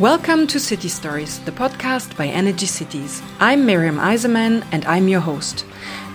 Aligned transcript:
Welcome 0.00 0.46
to 0.46 0.60
City 0.60 0.86
Stories, 0.86 1.40
the 1.40 1.50
podcast 1.50 2.16
by 2.16 2.28
Energy 2.28 2.66
Cities. 2.66 3.20
I'm 3.40 3.66
Miriam 3.66 3.96
Eiserman 3.96 4.64
and 4.70 4.84
I'm 4.84 5.08
your 5.08 5.18
host. 5.18 5.66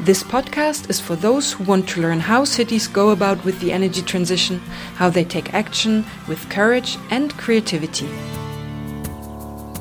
This 0.03 0.23
podcast 0.23 0.89
is 0.89 1.01
for 1.01 1.17
those 1.17 1.51
who 1.51 1.65
want 1.65 1.89
to 1.89 2.01
learn 2.01 2.21
how 2.21 2.45
cities 2.45 2.87
go 2.87 3.09
about 3.09 3.43
with 3.43 3.59
the 3.59 3.73
energy 3.73 4.01
transition, 4.01 4.59
how 4.95 5.09
they 5.09 5.25
take 5.25 5.53
action 5.53 6.05
with 6.29 6.49
courage 6.49 6.97
and 7.09 7.37
creativity. 7.37 8.07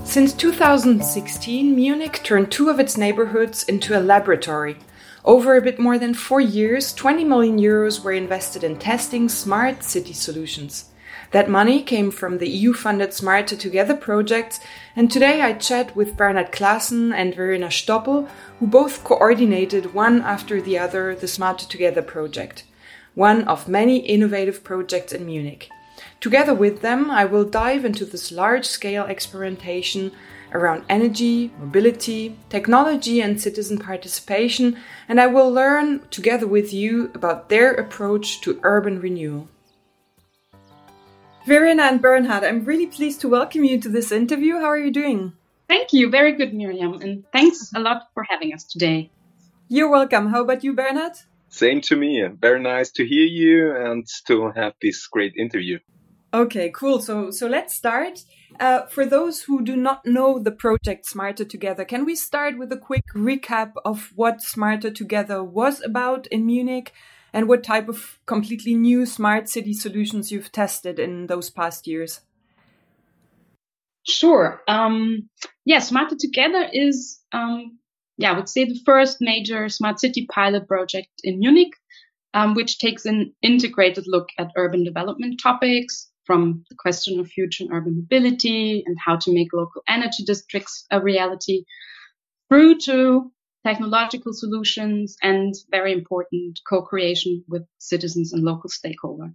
Since 0.03 0.33
2016, 0.33 1.77
Munich 1.77 2.23
turned 2.25 2.51
two 2.51 2.71
of 2.71 2.81
its 2.81 2.97
neighborhoods 2.97 3.63
into 3.63 3.97
a 3.97 4.03
laboratory. 4.03 4.79
Over 5.25 5.57
a 5.57 5.63
bit 5.63 5.79
more 5.79 5.97
than 5.97 6.15
four 6.15 6.41
years, 6.41 6.93
20 6.93 7.23
million 7.23 7.57
euros 7.57 8.03
were 8.03 8.11
invested 8.11 8.65
in 8.65 8.81
testing 8.81 9.29
smart 9.29 9.85
city 9.85 10.13
solutions. 10.13 10.87
That 11.33 11.49
money 11.49 11.83
came 11.83 12.11
from 12.11 12.37
the 12.37 12.49
EU 12.49 12.75
funded 12.75 13.15
Smarter 13.15 13.57
Together 13.57 13.97
projects, 13.97 14.61
and 14.95 15.11
today 15.11 15.41
I 15.41 15.55
chat 15.55 15.97
with 15.97 16.15
Bernhard 16.15 16.53
Claassen 16.53 17.11
and 17.15 17.35
Verena 17.35 17.69
Stoppel, 17.69 18.29
who 18.61 18.67
both 18.67 19.03
coordinated 19.03 19.95
one 19.95 20.21
after 20.21 20.61
the 20.61 20.79
other 20.79 21.15
the 21.15 21.27
Smarter 21.27 21.67
Together 21.67 22.03
project, 22.03 22.65
one 23.15 23.45
of 23.45 23.67
many 23.67 24.01
innovative 24.01 24.63
projects 24.63 25.15
in 25.15 25.25
Munich. 25.25 25.71
Together 26.21 26.53
with 26.53 26.83
them, 26.83 27.11
I 27.11 27.25
will 27.25 27.45
dive 27.45 27.87
into 27.87 28.05
this 28.05 28.31
large 28.31 28.67
scale 28.67 29.07
experimentation 29.07 30.13
around 30.53 30.85
energy, 30.91 31.51
mobility, 31.59 32.37
technology, 32.51 33.23
and 33.23 33.41
citizen 33.41 33.79
participation, 33.79 34.77
and 35.09 35.19
I 35.19 35.29
will 35.29 35.51
learn 35.51 36.07
together 36.11 36.47
with 36.47 36.75
you 36.75 37.11
about 37.15 37.49
their 37.49 37.73
approach 37.73 38.43
to 38.43 38.61
urban 38.63 39.01
renewal. 39.01 39.49
Verena 41.45 41.83
and 41.83 42.01
Bernhard, 42.01 42.45
I'm 42.45 42.65
really 42.65 42.87
pleased 42.87 43.21
to 43.23 43.29
welcome 43.29 43.65
you 43.65 43.81
to 43.81 43.89
this 43.89 44.13
interview. 44.13 44.61
How 44.61 44.67
are 44.67 44.79
you 44.79 44.93
doing? 44.93 45.33
Thank 45.69 45.93
you. 45.93 46.09
Very 46.09 46.33
good, 46.33 46.55
Miriam. 46.55 47.01
And 47.01 47.25
thanks 47.33 47.73
a 47.75 47.81
lot 47.81 48.09
for 48.15 48.25
having 48.29 48.55
us 48.55 48.63
today. 48.63 49.11
You're 49.69 49.91
welcome. 49.91 50.29
How 50.29 50.43
about 50.43 50.63
you, 50.63 50.73
Bernhard? 50.73 51.15
Same 51.49 51.81
to 51.83 51.97
me. 51.97 52.25
Very 52.41 52.61
nice 52.61 52.93
to 52.93 53.05
hear 53.05 53.25
you 53.25 53.75
and 53.75 54.07
to 54.29 54.53
have 54.55 54.75
this 54.81 55.05
great 55.09 55.35
interview. 55.37 55.81
Okay, 56.33 56.71
cool. 56.71 57.01
So, 57.01 57.33
so 57.33 57.49
let's 57.49 57.75
start. 57.75 58.21
Uh, 58.61 58.87
for 58.87 59.05
those 59.05 59.43
who 59.43 59.65
do 59.65 59.75
not 59.75 60.07
know 60.07 60.39
the 60.39 60.53
project 60.53 61.07
Smarter 61.07 61.45
Together, 61.45 61.85
can 61.85 62.05
we 62.05 62.15
start 62.15 62.57
with 62.57 62.71
a 62.71 62.77
quick 62.77 63.05
recap 63.17 63.73
of 63.85 64.13
what 64.15 64.43
Smarter 64.43 64.93
Together 64.93 65.43
was 65.43 65.83
about 65.83 66.29
in 66.29 66.47
Munich? 66.47 66.93
And 67.33 67.49
what 67.49 67.65
type 67.65 67.89
of 67.89 68.19
completely 68.27 68.75
new 68.75 69.07
smart 69.07 69.49
city 69.49 69.73
solutions 69.73 70.31
you've 70.31 70.53
tested 70.53 70.99
in 70.99 71.27
those 71.27 71.51
past 71.51 71.87
years. 71.87 72.21
Sure. 74.05 74.61
Um, 74.67 75.29
yeah, 75.65 75.79
Smarter 75.79 76.17
Together 76.19 76.69
is, 76.73 77.21
um, 77.33 77.79
yeah, 78.19 78.33
I 78.33 78.37
would 78.37 78.49
say 78.49 78.65
the 78.65 78.81
first 78.85 79.19
major 79.21 79.69
smart 79.69 80.01
city 80.01 80.27
pilot 80.27 80.67
project 80.67 81.11
in 81.23 81.39
Munich, 81.39 81.73
um, 82.35 82.55
which 82.55 82.79
takes 82.79 83.05
an 83.07 83.33
integrated 83.43 84.05
look 84.07 84.29
at 84.39 84.51
urban 84.57 84.85
development 84.85 85.41
topics 85.43 86.11
from 86.25 86.65
the 86.69 86.77
question 86.77 87.19
of 87.21 87.29
future 87.29 87.65
urban 87.71 87.97
mobility 87.97 88.83
and 88.87 88.97
how 89.05 89.17
to 89.17 89.33
make 89.33 89.53
local 89.53 89.83
energy 89.89 90.25
districts 90.25 90.85
a 90.91 91.01
reality 91.01 91.65
through 92.49 92.79
to 92.79 93.31
technological 93.65 94.33
solutions, 94.33 95.17
and 95.23 95.55
very 95.71 95.93
important 95.93 96.61
co-creation 96.69 97.45
with 97.49 97.65
citizens 97.79 98.33
and 98.33 98.43
local 98.43 98.71
stakeholders. 98.71 99.35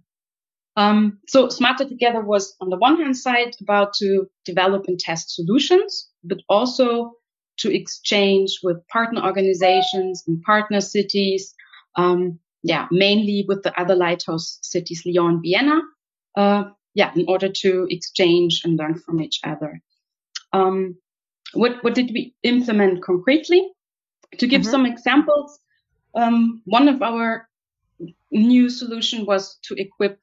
Um, 0.76 1.18
so 1.26 1.48
Smarter 1.48 1.88
Together 1.88 2.20
was 2.20 2.54
on 2.60 2.70
the 2.70 2.76
one 2.76 3.00
hand 3.00 3.16
side 3.16 3.56
about 3.60 3.94
to 3.94 4.26
develop 4.44 4.84
and 4.86 4.98
test 4.98 5.34
solutions, 5.34 6.08
but 6.22 6.38
also 6.48 7.14
to 7.58 7.74
exchange 7.74 8.60
with 8.62 8.86
partner 8.86 9.20
organizations 9.24 10.22
and 10.26 10.40
partner 10.42 10.80
cities, 10.80 11.52
um, 11.96 12.38
yeah, 12.62 12.86
mainly 12.92 13.44
with 13.48 13.62
the 13.64 13.78
other 13.80 13.96
lighthouse 13.96 14.58
cities, 14.62 15.02
Lyon 15.04 15.40
Vienna, 15.42 15.80
uh, 16.36 16.64
yeah, 16.94 17.12
in 17.16 17.24
order 17.28 17.48
to 17.48 17.86
exchange 17.90 18.62
and 18.64 18.78
learn 18.78 18.98
from 19.00 19.20
each 19.20 19.40
other. 19.44 19.80
Um, 20.52 20.96
what, 21.54 21.82
what 21.82 21.94
did 21.94 22.10
we 22.12 22.34
implement 22.44 23.02
concretely? 23.02 23.68
To 24.36 24.46
give 24.46 24.62
mm-hmm. 24.62 24.70
some 24.70 24.86
examples, 24.86 25.58
um, 26.14 26.62
one 26.64 26.88
of 26.88 27.02
our 27.02 27.48
new 28.30 28.68
solution 28.68 29.24
was 29.24 29.58
to 29.62 29.74
equip 29.74 30.20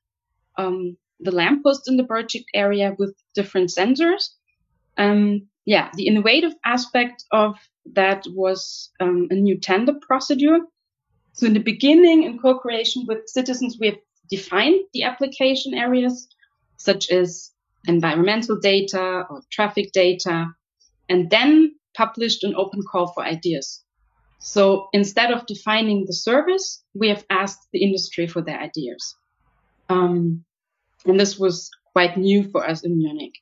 um, 0.58 0.98
the 1.20 1.32
lamppost 1.32 1.88
in 1.88 1.98
the 1.98 2.04
project 2.04 2.46
area 2.54 2.96
with 2.98 3.16
different 3.34 3.70
sensors. 3.70 4.30
Um, 4.98 5.48
yeah, 5.66 5.90
the 5.96 6.08
innovative 6.08 6.54
aspect 6.64 7.26
of 7.32 7.56
that 7.94 8.24
was 8.28 8.92
um, 9.00 9.28
a 9.32 9.36
new 9.36 9.60
tender 9.60 9.94
procedure. 9.94 10.60
So 11.34 11.48
in 11.48 11.54
the 11.54 11.60
beginning, 11.60 12.24
in 12.24 12.40
co-creation 12.40 13.06
with 13.08 13.28
citizens, 13.28 13.78
we 13.80 13.88
have 13.88 13.98
defined 14.30 14.82
the 14.94 15.04
application 15.04 15.74
areas, 15.74 16.28
such 16.78 17.10
as 17.10 17.52
environmental 17.88 18.60
data 18.60 19.26
or 19.30 19.42
traffic 19.52 19.92
data, 19.92 20.48
and 21.10 21.30
then 21.30 21.76
published 21.96 22.44
an 22.44 22.56
open 22.56 22.82
call 22.90 23.08
for 23.08 23.24
ideas. 23.24 23.84
So 24.40 24.90
instead 24.94 25.32
of 25.32 25.46
defining 25.46 26.06
the 26.06 26.14
service, 26.14 26.84
we 26.94 27.10
have 27.10 27.26
asked 27.30 27.68
the 27.72 27.84
industry 27.84 28.28
for 28.28 28.42
their 28.42 28.60
ideas. 28.60 29.16
Um, 29.90 30.44
and 31.06 31.20
this 31.20 31.38
was 31.38 31.70
quite 31.94 32.18
new 32.18 32.50
for 32.50 32.68
us 32.68 32.84
in 32.84 32.98
Munich. 32.98 33.34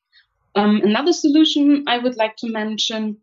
Um, 0.56 0.82
another 0.84 1.14
solution 1.14 1.86
I 1.88 1.98
would 1.98 2.16
like 2.16 2.36
to 2.38 2.52
mention 2.52 3.18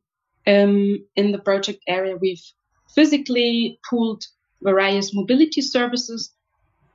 um, 0.46 0.98
in 1.16 1.32
the 1.32 1.38
project 1.38 1.80
area, 1.86 2.16
we've 2.16 2.42
physically 2.94 3.78
pooled 3.88 4.24
various 4.62 5.14
mobility 5.14 5.60
services 5.60 6.34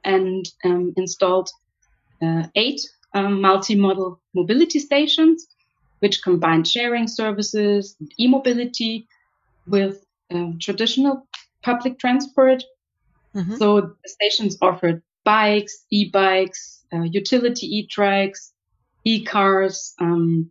and 0.04 0.46
um, 0.64 0.94
installed 0.98 1.50
uh, 2.22 2.44
eight 2.56 2.82
um, 3.14 3.42
multi-modal 3.42 4.22
mobility 4.34 4.80
stations, 4.80 5.48
which 6.00 6.22
combine 6.22 6.64
sharing 6.64 7.08
services 7.08 7.96
and 8.00 8.12
e-mobility 8.20 9.08
with 9.68 10.05
um, 10.32 10.60
traditional 10.60 11.28
public 11.62 12.00
transport. 12.00 12.64
Mm-hmm. 13.36 13.56
So 13.56 13.82
the 13.82 14.10
stations 14.10 14.58
offered 14.62 15.02
bikes, 15.24 15.86
e-bikes, 15.92 16.86
uh, 16.94 17.02
utility 17.02 17.68
e-trikes, 17.68 18.52
e-cars, 19.04 19.94
um, 20.00 20.50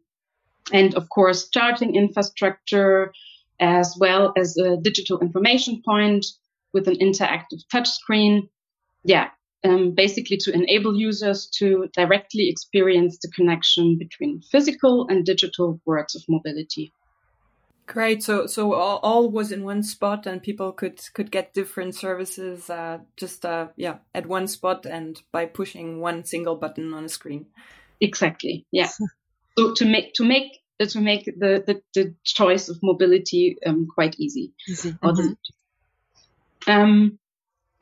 and 0.72 0.94
of 0.94 1.08
course 1.08 1.48
charging 1.48 1.94
infrastructure, 1.94 3.12
as 3.60 3.96
well 3.98 4.32
as 4.36 4.56
a 4.56 4.76
digital 4.76 5.20
information 5.20 5.82
point 5.84 6.26
with 6.72 6.88
an 6.88 6.96
interactive 6.96 7.62
touchscreen. 7.72 8.48
Yeah, 9.04 9.28
um, 9.64 9.92
basically 9.92 10.36
to 10.38 10.52
enable 10.52 10.94
users 10.94 11.48
to 11.58 11.88
directly 11.94 12.48
experience 12.48 13.18
the 13.22 13.30
connection 13.34 13.96
between 13.98 14.42
physical 14.42 15.06
and 15.08 15.24
digital 15.24 15.80
worlds 15.86 16.14
of 16.14 16.22
mobility. 16.28 16.92
Great. 17.86 18.22
So 18.22 18.46
so 18.46 18.72
all, 18.72 18.98
all, 19.02 19.30
was 19.30 19.52
in 19.52 19.62
one 19.62 19.82
spot, 19.82 20.26
and 20.26 20.42
people 20.42 20.72
could 20.72 21.00
could 21.12 21.30
get 21.30 21.52
different 21.52 21.94
services 21.94 22.70
uh, 22.70 22.98
just 23.16 23.44
uh, 23.44 23.68
yeah 23.76 23.98
at 24.14 24.26
one 24.26 24.46
spot 24.46 24.86
and 24.86 25.20
by 25.32 25.44
pushing 25.44 26.00
one 26.00 26.24
single 26.24 26.56
button 26.56 26.94
on 26.94 27.04
a 27.04 27.08
screen. 27.08 27.46
Exactly. 28.00 28.66
Yeah. 28.70 28.88
so 29.58 29.74
to 29.74 29.84
make 29.84 30.14
to 30.14 30.24
make 30.24 30.62
uh, 30.80 30.86
to 30.86 31.00
make 31.00 31.26
the 31.26 31.62
the, 31.66 31.82
the 31.94 32.14
choice 32.24 32.70
of 32.70 32.78
mobility 32.82 33.56
um, 33.66 33.86
quite 33.94 34.18
easy. 34.18 34.52
easy. 34.66 34.92
Mm-hmm. 34.92 36.70
Um, 36.70 37.18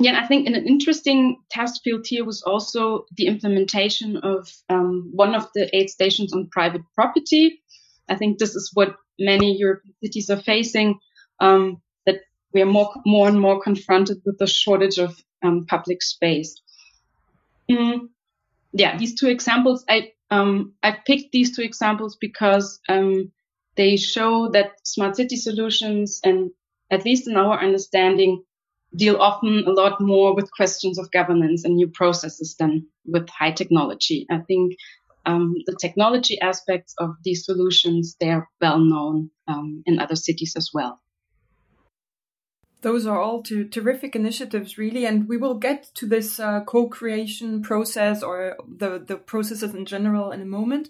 yeah, 0.02 0.20
I 0.20 0.26
think 0.26 0.48
an 0.48 0.54
interesting 0.54 1.36
test 1.48 1.82
field 1.84 2.06
here 2.08 2.24
was 2.24 2.42
also 2.42 3.06
the 3.16 3.26
implementation 3.26 4.16
of 4.16 4.50
um, 4.68 5.10
one 5.12 5.34
of 5.34 5.46
the 5.54 5.70
eight 5.76 5.90
stations 5.90 6.32
on 6.32 6.48
private 6.50 6.82
property. 6.96 7.61
I 8.08 8.16
think 8.16 8.38
this 8.38 8.54
is 8.54 8.70
what 8.74 8.96
many 9.18 9.56
European 9.56 9.94
cities 10.02 10.30
are 10.30 10.40
facing, 10.40 10.98
um, 11.40 11.80
that 12.06 12.20
we 12.52 12.62
are 12.62 12.66
more, 12.66 12.92
more 13.06 13.28
and 13.28 13.40
more 13.40 13.62
confronted 13.62 14.22
with 14.24 14.38
the 14.38 14.46
shortage 14.46 14.98
of 14.98 15.18
um, 15.42 15.66
public 15.66 16.02
space. 16.02 16.60
Mm, 17.70 18.08
yeah, 18.72 18.96
these 18.96 19.18
two 19.18 19.28
examples, 19.28 19.84
I, 19.88 20.12
um, 20.30 20.74
I 20.82 20.96
picked 21.06 21.32
these 21.32 21.54
two 21.54 21.62
examples 21.62 22.16
because 22.20 22.80
um, 22.88 23.32
they 23.76 23.96
show 23.96 24.50
that 24.50 24.72
smart 24.84 25.16
city 25.16 25.36
solutions, 25.36 26.20
and 26.24 26.50
at 26.90 27.04
least 27.04 27.28
in 27.28 27.36
our 27.36 27.58
understanding, 27.58 28.42
deal 28.94 29.16
often 29.16 29.64
a 29.66 29.70
lot 29.70 30.00
more 30.00 30.34
with 30.34 30.52
questions 30.52 30.98
of 30.98 31.10
governance 31.10 31.64
and 31.64 31.76
new 31.76 31.88
processes 31.88 32.56
than 32.58 32.86
with 33.06 33.28
high 33.28 33.52
technology. 33.52 34.26
I 34.30 34.38
think 34.38 34.74
um, 35.26 35.54
the 35.66 35.76
technology 35.80 36.40
aspects 36.40 36.94
of 36.98 37.14
these 37.24 37.44
solutions, 37.44 38.16
they 38.20 38.30
are 38.30 38.48
well 38.60 38.78
known 38.78 39.30
um, 39.46 39.82
in 39.86 39.98
other 39.98 40.16
cities 40.16 40.54
as 40.56 40.70
well. 40.74 41.00
Those 42.80 43.06
are 43.06 43.20
all 43.20 43.42
two 43.42 43.68
terrific 43.68 44.16
initiatives, 44.16 44.76
really, 44.76 45.06
and 45.06 45.28
we 45.28 45.36
will 45.36 45.54
get 45.54 45.88
to 45.94 46.06
this 46.06 46.40
uh, 46.40 46.62
co-creation 46.64 47.62
process 47.62 48.22
or 48.24 48.56
the 48.66 48.98
the 48.98 49.16
processes 49.16 49.74
in 49.74 49.86
general 49.86 50.32
in 50.32 50.40
a 50.40 50.46
moment. 50.46 50.88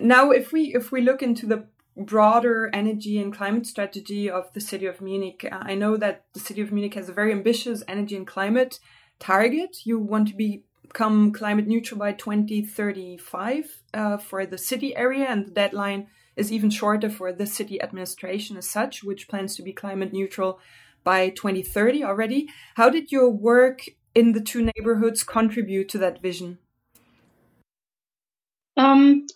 Now, 0.00 0.32
if 0.32 0.52
we 0.52 0.74
if 0.74 0.90
we 0.90 1.00
look 1.00 1.22
into 1.22 1.46
the 1.46 1.66
broader 1.96 2.70
energy 2.72 3.18
and 3.18 3.32
climate 3.32 3.66
strategy 3.66 4.28
of 4.28 4.52
the 4.54 4.60
city 4.60 4.86
of 4.86 5.00
Munich, 5.00 5.44
uh, 5.44 5.58
I 5.62 5.74
know 5.76 5.96
that 5.96 6.24
the 6.32 6.40
city 6.40 6.62
of 6.62 6.72
Munich 6.72 6.94
has 6.94 7.08
a 7.08 7.12
very 7.12 7.30
ambitious 7.30 7.84
energy 7.86 8.16
and 8.16 8.26
climate 8.26 8.80
target. 9.20 9.78
You 9.84 9.98
want 9.98 10.28
to 10.28 10.34
be, 10.34 10.64
become 10.90 11.32
climate 11.32 11.68
neutral 11.68 11.98
by 11.98 12.12
2035 12.12 13.82
uh, 13.94 14.16
for 14.18 14.44
the 14.44 14.58
city 14.58 14.96
area, 14.96 15.24
and 15.24 15.46
the 15.46 15.50
deadline 15.52 16.08
is 16.36 16.50
even 16.50 16.68
shorter 16.68 17.08
for 17.08 17.32
the 17.32 17.46
city 17.46 17.80
administration 17.80 18.56
as 18.56 18.68
such, 18.68 19.04
which 19.04 19.28
plans 19.28 19.54
to 19.54 19.62
be 19.62 19.72
climate 19.72 20.12
neutral 20.12 20.58
by 21.04 21.28
2030 21.28 22.02
already. 22.02 22.48
How 22.74 22.90
did 22.90 23.12
your 23.12 23.30
work 23.30 23.82
in 24.14 24.32
the 24.32 24.40
two 24.40 24.68
neighborhoods 24.70 25.22
contribute 25.22 25.88
to 25.90 25.98
that 25.98 26.20
vision? 26.20 26.58
Um, 28.76 29.26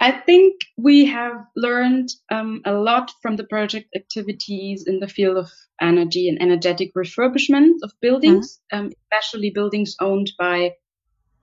I 0.00 0.10
think 0.10 0.60
we 0.76 1.06
have 1.06 1.46
learned 1.54 2.08
um, 2.30 2.60
a 2.64 2.72
lot 2.72 3.12
from 3.22 3.36
the 3.36 3.44
project 3.44 3.94
activities 3.94 4.84
in 4.86 4.98
the 4.98 5.08
field 5.08 5.36
of 5.36 5.50
energy 5.80 6.28
and 6.28 6.42
energetic 6.42 6.92
refurbishment 6.94 7.74
of 7.84 7.92
buildings, 8.00 8.60
mm-hmm. 8.72 8.86
um, 8.86 8.92
especially 9.04 9.50
buildings 9.50 9.94
owned 10.00 10.32
by 10.38 10.72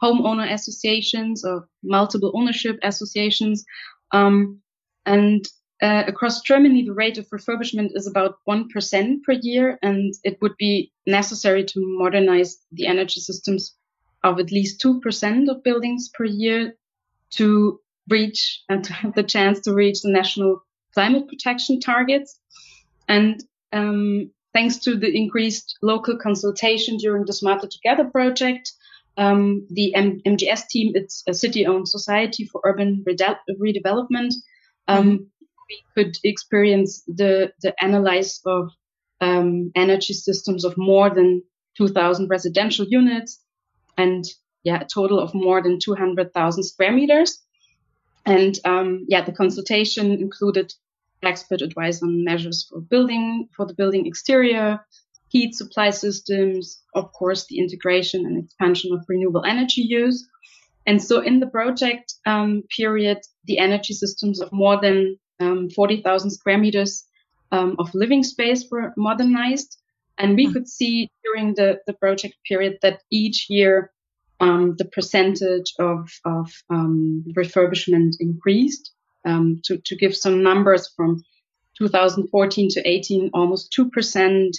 homeowner 0.01 0.51
associations 0.51 1.45
or 1.45 1.67
multiple 1.83 2.31
ownership 2.35 2.79
associations. 2.83 3.63
Um, 4.11 4.59
and 5.05 5.45
uh, 5.81 6.03
across 6.07 6.41
Germany, 6.41 6.85
the 6.85 6.93
rate 6.93 7.17
of 7.17 7.27
refurbishment 7.29 7.89
is 7.95 8.07
about 8.07 8.35
1% 8.47 9.23
per 9.23 9.33
year, 9.33 9.79
and 9.81 10.13
it 10.23 10.37
would 10.41 10.55
be 10.57 10.91
necessary 11.07 11.63
to 11.65 11.73
modernize 11.97 12.57
the 12.71 12.87
energy 12.87 13.19
systems 13.19 13.75
of 14.23 14.39
at 14.39 14.51
least 14.51 14.81
2% 14.83 15.49
of 15.49 15.63
buildings 15.63 16.09
per 16.13 16.25
year 16.25 16.75
to 17.31 17.79
reach 18.09 18.63
and 18.69 18.83
to 18.83 18.93
have 18.93 19.15
the 19.15 19.23
chance 19.23 19.59
to 19.61 19.73
reach 19.73 20.01
the 20.01 20.11
national 20.11 20.63
climate 20.93 21.27
protection 21.27 21.79
targets. 21.79 22.39
And 23.07 23.43
um, 23.73 24.29
thanks 24.53 24.77
to 24.79 24.95
the 24.97 25.15
increased 25.15 25.77
local 25.81 26.17
consultation 26.17 26.97
during 26.97 27.25
the 27.25 27.33
Smarter 27.33 27.67
Together 27.67 28.05
project, 28.05 28.71
um, 29.17 29.67
the 29.69 29.93
M- 29.95 30.21
MGS 30.25 30.67
team, 30.67 30.93
it's 30.95 31.23
a 31.27 31.33
city-owned 31.33 31.87
society 31.87 32.45
for 32.45 32.61
urban 32.63 33.03
rede- 33.05 33.37
redevelopment, 33.59 34.33
um, 34.87 35.11
mm-hmm. 35.11 35.23
we 35.69 35.83
could 35.95 36.15
experience 36.23 37.03
the, 37.07 37.51
the 37.61 37.73
analysis 37.81 38.41
of 38.45 38.71
um, 39.19 39.71
energy 39.75 40.13
systems 40.13 40.65
of 40.65 40.77
more 40.77 41.09
than 41.09 41.43
2,000 41.77 42.27
residential 42.27 42.85
units 42.85 43.39
and 43.97 44.25
yeah, 44.63 44.81
a 44.81 44.85
total 44.85 45.19
of 45.19 45.33
more 45.33 45.61
than 45.61 45.79
200,000 45.79 46.63
square 46.63 46.91
meters. 46.91 47.41
And 48.25 48.57
um, 48.65 49.05
yeah, 49.07 49.23
the 49.23 49.31
consultation 49.31 50.11
included 50.11 50.73
expert 51.23 51.61
advice 51.61 52.01
on 52.03 52.23
measures 52.23 52.67
for 52.69 52.81
building, 52.81 53.47
for 53.55 53.65
the 53.65 53.73
building 53.73 54.05
exterior, 54.05 54.79
heat 55.31 55.55
supply 55.55 55.89
systems, 55.91 56.81
of 56.93 57.11
course, 57.13 57.45
the 57.47 57.57
integration 57.57 58.25
and 58.25 58.43
expansion 58.43 58.91
of 58.93 59.05
renewable 59.07 59.45
energy 59.45 59.81
use. 59.81 60.27
And 60.85 61.01
so 61.01 61.21
in 61.21 61.39
the 61.39 61.47
project 61.47 62.15
um, 62.25 62.63
period, 62.75 63.19
the 63.45 63.57
energy 63.57 63.93
systems 63.93 64.41
of 64.41 64.51
more 64.51 64.79
than 64.81 65.17
um, 65.39 65.69
40,000 65.69 66.31
square 66.31 66.57
meters 66.57 67.05
um, 67.53 67.77
of 67.79 67.95
living 67.95 68.23
space 68.23 68.65
were 68.69 68.93
modernized. 68.97 69.77
And 70.17 70.35
we 70.35 70.47
mm. 70.47 70.53
could 70.53 70.67
see 70.67 71.09
during 71.23 71.55
the, 71.55 71.79
the 71.87 71.93
project 71.93 72.35
period 72.45 72.79
that 72.81 72.99
each 73.09 73.47
year 73.49 73.91
um, 74.41 74.75
the 74.77 74.85
percentage 74.85 75.73
of, 75.79 76.09
of 76.25 76.51
um, 76.69 77.23
refurbishment 77.37 78.15
increased. 78.19 78.91
Um, 79.23 79.61
to, 79.65 79.77
to 79.85 79.95
give 79.95 80.15
some 80.15 80.41
numbers 80.41 80.91
from 80.95 81.23
2014 81.77 82.69
to 82.71 82.89
18, 82.89 83.29
almost 83.35 83.71
2% 83.77 84.49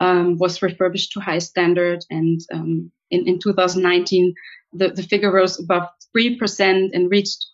um, 0.00 0.38
was 0.38 0.62
refurbished 0.62 1.12
to 1.12 1.20
high 1.20 1.38
standard. 1.38 2.04
And 2.10 2.40
um, 2.52 2.90
in, 3.10 3.28
in 3.28 3.38
2019, 3.38 4.34
the, 4.72 4.88
the 4.88 5.02
figure 5.02 5.32
rose 5.32 5.60
above 5.60 5.88
3% 6.16 6.90
and 6.92 7.10
reached 7.10 7.46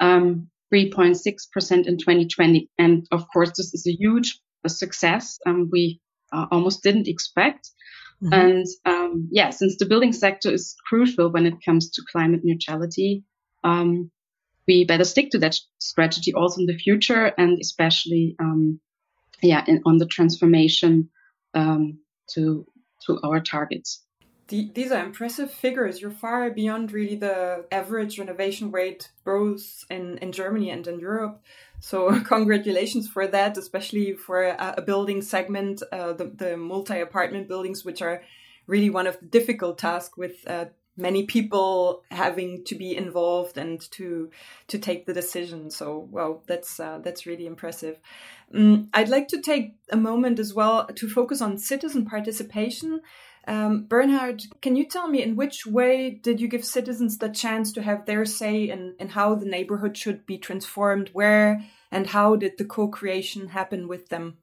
3.6% 0.00 1.72
um, 1.72 1.78
in 1.86 1.98
2020. 1.98 2.70
And 2.78 3.06
of 3.10 3.26
course, 3.32 3.52
this 3.56 3.72
is 3.74 3.86
a 3.86 3.92
huge 3.92 4.40
success 4.66 5.38
Um 5.46 5.68
we 5.70 6.00
uh, 6.32 6.46
almost 6.50 6.82
didn't 6.82 7.08
expect. 7.08 7.70
Mm-hmm. 8.22 8.32
And 8.32 8.66
um, 8.84 9.28
yeah, 9.30 9.50
since 9.50 9.76
the 9.76 9.86
building 9.86 10.12
sector 10.12 10.52
is 10.52 10.74
crucial 10.88 11.30
when 11.30 11.46
it 11.46 11.54
comes 11.64 11.90
to 11.92 12.02
climate 12.10 12.40
neutrality, 12.42 13.24
um, 13.62 14.10
we 14.66 14.84
better 14.84 15.04
stick 15.04 15.30
to 15.30 15.38
that 15.38 15.56
strategy 15.78 16.34
also 16.34 16.60
in 16.60 16.66
the 16.66 16.76
future, 16.76 17.32
and 17.38 17.58
especially 17.60 18.34
um, 18.40 18.80
yeah, 19.42 19.62
in, 19.66 19.82
on 19.86 19.98
the 19.98 20.06
transformation 20.06 21.10
um, 21.56 21.98
to 22.34 22.66
to 23.06 23.18
our 23.24 23.40
targets. 23.40 24.02
The, 24.48 24.70
these 24.74 24.92
are 24.92 25.04
impressive 25.04 25.50
figures. 25.50 26.00
You're 26.00 26.12
far 26.12 26.50
beyond 26.50 26.92
really 26.92 27.16
the 27.16 27.64
average 27.72 28.16
renovation 28.18 28.70
rate, 28.70 29.10
both 29.24 29.84
in, 29.90 30.18
in 30.18 30.30
Germany 30.30 30.70
and 30.70 30.86
in 30.86 31.00
Europe. 31.00 31.42
So 31.80 32.20
congratulations 32.24 33.08
for 33.08 33.26
that, 33.26 33.58
especially 33.58 34.12
for 34.14 34.44
a, 34.44 34.74
a 34.78 34.82
building 34.82 35.20
segment, 35.20 35.82
uh, 35.90 36.12
the, 36.12 36.26
the 36.26 36.56
multi-apartment 36.56 37.48
buildings, 37.48 37.84
which 37.84 38.02
are 38.02 38.22
really 38.68 38.90
one 38.90 39.08
of 39.08 39.18
the 39.18 39.26
difficult 39.26 39.78
tasks 39.78 40.16
with 40.16 40.48
uh, 40.48 40.66
many 40.96 41.24
people 41.24 42.02
having 42.10 42.64
to 42.64 42.74
be 42.74 42.96
involved 42.96 43.58
and 43.58 43.80
to 43.92 44.30
to 44.68 44.78
take 44.78 45.06
the 45.06 45.12
decision. 45.12 45.70
So 45.70 46.08
well, 46.10 46.42
that's 46.46 46.80
uh, 46.80 46.98
that's 47.02 47.26
really 47.26 47.46
impressive. 47.46 47.98
Um, 48.54 48.88
I'd 48.94 49.08
like 49.08 49.28
to 49.28 49.40
take 49.40 49.74
a 49.90 49.96
moment 49.96 50.38
as 50.38 50.54
well 50.54 50.86
to 50.86 51.08
focus 51.08 51.40
on 51.42 51.58
citizen 51.58 52.06
participation. 52.06 53.00
Um, 53.48 53.84
Bernhard, 53.84 54.42
can 54.60 54.74
you 54.74 54.88
tell 54.88 55.06
me 55.06 55.22
in 55.22 55.36
which 55.36 55.66
way 55.66 56.10
did 56.10 56.40
you 56.40 56.48
give 56.48 56.64
citizens 56.64 57.18
the 57.18 57.28
chance 57.28 57.72
to 57.72 57.82
have 57.82 58.04
their 58.04 58.24
say 58.24 58.68
in, 58.68 58.96
in 58.98 59.10
how 59.10 59.36
the 59.36 59.46
neighborhood 59.46 59.96
should 59.96 60.26
be 60.26 60.36
transformed? 60.36 61.10
Where 61.12 61.64
and 61.92 62.08
how 62.08 62.36
did 62.36 62.58
the 62.58 62.64
co 62.64 62.88
creation 62.88 63.48
happen 63.48 63.86
with 63.86 64.08
them? 64.08 64.38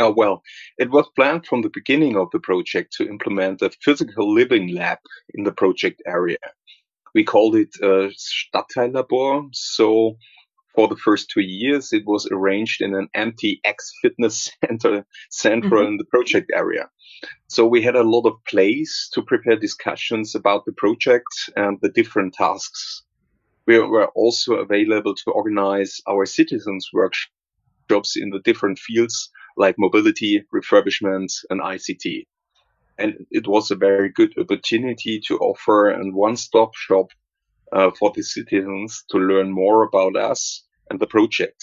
Uh, 0.00 0.10
well, 0.16 0.42
it 0.78 0.90
was 0.90 1.06
planned 1.14 1.44
from 1.44 1.60
the 1.60 1.70
beginning 1.74 2.16
of 2.16 2.28
the 2.32 2.40
project 2.40 2.94
to 2.94 3.06
implement 3.06 3.60
a 3.60 3.70
physical 3.82 4.32
living 4.32 4.74
lab 4.74 4.98
in 5.34 5.44
the 5.44 5.52
project 5.52 6.00
area. 6.06 6.38
We 7.14 7.22
called 7.22 7.54
it 7.54 7.74
a 7.82 8.10
Stadtteillabor. 8.16 9.50
So 9.52 10.16
for 10.74 10.88
the 10.88 10.96
first 10.96 11.28
two 11.28 11.42
years, 11.42 11.92
it 11.92 12.04
was 12.06 12.26
arranged 12.32 12.80
in 12.80 12.94
an 12.94 13.08
empty 13.12 13.60
ex 13.62 13.92
fitness 14.00 14.50
center, 14.64 15.04
center 15.28 15.68
mm-hmm. 15.68 15.86
in 15.86 15.96
the 15.98 16.06
project 16.06 16.50
area. 16.54 16.88
So 17.48 17.66
we 17.66 17.82
had 17.82 17.96
a 17.96 18.02
lot 18.02 18.26
of 18.26 18.42
place 18.48 19.10
to 19.12 19.22
prepare 19.22 19.56
discussions 19.56 20.34
about 20.34 20.64
the 20.64 20.72
project 20.72 21.50
and 21.56 21.76
the 21.82 21.90
different 21.90 22.32
tasks. 22.32 23.02
We 23.66 23.78
were 23.78 24.08
also 24.14 24.54
available 24.54 25.14
to 25.14 25.30
organize 25.30 26.00
our 26.08 26.24
citizens 26.24 26.88
workshops 26.94 28.16
in 28.16 28.30
the 28.30 28.40
different 28.42 28.78
fields 28.78 29.30
like 29.60 29.76
mobility, 29.78 30.42
refurbishment, 30.54 31.30
and 31.50 31.60
ICT. 31.60 32.26
And 32.98 33.26
it 33.30 33.46
was 33.46 33.70
a 33.70 33.76
very 33.88 34.08
good 34.08 34.32
opportunity 34.38 35.20
to 35.26 35.38
offer 35.38 35.90
a 35.90 36.02
one-stop 36.10 36.74
shop 36.74 37.08
uh, 37.72 37.90
for 37.98 38.10
the 38.14 38.22
citizens 38.22 39.04
to 39.10 39.18
learn 39.18 39.50
more 39.52 39.82
about 39.84 40.16
us 40.16 40.64
and 40.88 40.98
the 40.98 41.06
project. 41.06 41.62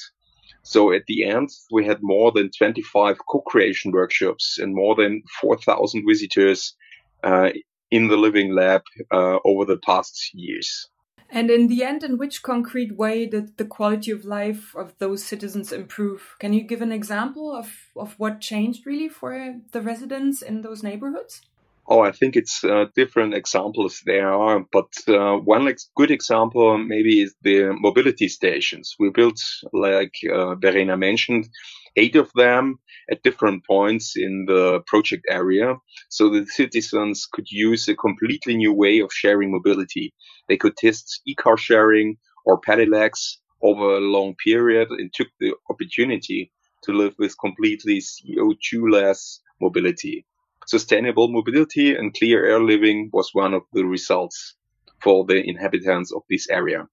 So 0.63 0.91
at 0.91 1.05
the 1.07 1.23
end, 1.23 1.49
we 1.71 1.85
had 1.85 1.99
more 2.01 2.31
than 2.31 2.51
25 2.57 3.17
co-creation 3.31 3.91
workshops 3.91 4.57
and 4.59 4.75
more 4.75 4.95
than 4.95 5.23
4,000 5.41 6.05
visitors 6.07 6.75
uh, 7.23 7.49
in 7.89 8.09
the 8.09 8.17
living 8.17 8.53
lab 8.53 8.81
uh, 9.11 9.39
over 9.45 9.65
the 9.65 9.79
past 9.85 10.31
years. 10.33 10.89
And 11.29 11.51
in 11.51 11.67
the 11.67 11.83
end, 11.83 12.03
in 12.03 12.17
which 12.17 12.41
concrete 12.41 12.97
way 12.97 13.25
did 13.25 13.57
the 13.57 13.65
quality 13.65 14.11
of 14.11 14.25
life 14.25 14.73
of 14.75 14.97
those 14.97 15.23
citizens 15.23 15.71
improve? 15.73 16.35
Can 16.39 16.53
you 16.53 16.63
give 16.63 16.81
an 16.81 16.91
example 16.91 17.53
of, 17.53 17.69
of 17.95 18.13
what 18.17 18.39
changed 18.39 18.85
really 18.85 19.09
for 19.09 19.55
the 19.71 19.81
residents 19.81 20.41
in 20.41 20.61
those 20.61 20.83
neighborhoods? 20.83 21.41
Oh, 21.89 22.01
I 22.01 22.11
think 22.11 22.35
it's 22.35 22.65
uh, 22.65 22.85
different 22.95 23.33
examples 23.33 24.01
there 24.05 24.33
are, 24.33 24.65
but 24.73 24.93
uh, 25.07 25.37
one 25.37 25.69
ex- 25.69 25.89
good 25.95 26.11
example 26.11 26.77
maybe 26.77 27.21
is 27.21 27.33
the 27.43 27.73
mobility 27.79 28.27
stations. 28.27 28.95
We 28.99 29.09
built, 29.09 29.39
like 29.71 30.15
uh, 30.29 30.55
Verena 30.55 30.97
mentioned, 30.97 31.47
eight 31.97 32.15
of 32.15 32.31
them 32.33 32.79
at 33.11 33.23
different 33.23 33.65
points 33.65 34.15
in 34.15 34.45
the 34.47 34.81
project 34.87 35.25
area, 35.29 35.75
so 36.09 36.29
the 36.29 36.45
citizens 36.45 37.27
could 37.31 37.49
use 37.51 37.87
a 37.87 37.95
completely 37.95 38.55
new 38.55 38.73
way 38.73 38.99
of 38.99 39.11
sharing 39.11 39.51
mobility. 39.51 40.13
They 40.47 40.57
could 40.57 40.77
test 40.77 41.21
e-car 41.25 41.57
sharing 41.57 42.17
or 42.45 42.61
pedelecs 42.61 43.37
over 43.61 43.97
a 43.97 43.99
long 43.99 44.35
period 44.35 44.89
and 44.91 45.11
took 45.13 45.27
the 45.39 45.53
opportunity 45.69 46.51
to 46.83 46.93
live 46.93 47.15
with 47.17 47.39
completely 47.39 47.99
CO2-less 47.99 49.41
mobility. 49.59 50.25
Sustainable 50.67 51.29
mobility 51.29 51.95
and 51.95 52.13
clear 52.13 52.45
air 52.45 52.59
living 52.61 53.09
was 53.13 53.29
one 53.33 53.53
of 53.53 53.63
the 53.73 53.85
results 53.85 54.55
for 55.01 55.25
the 55.25 55.41
inhabitants 55.43 56.13
of 56.13 56.21
this 56.29 56.49
area. 56.49 56.87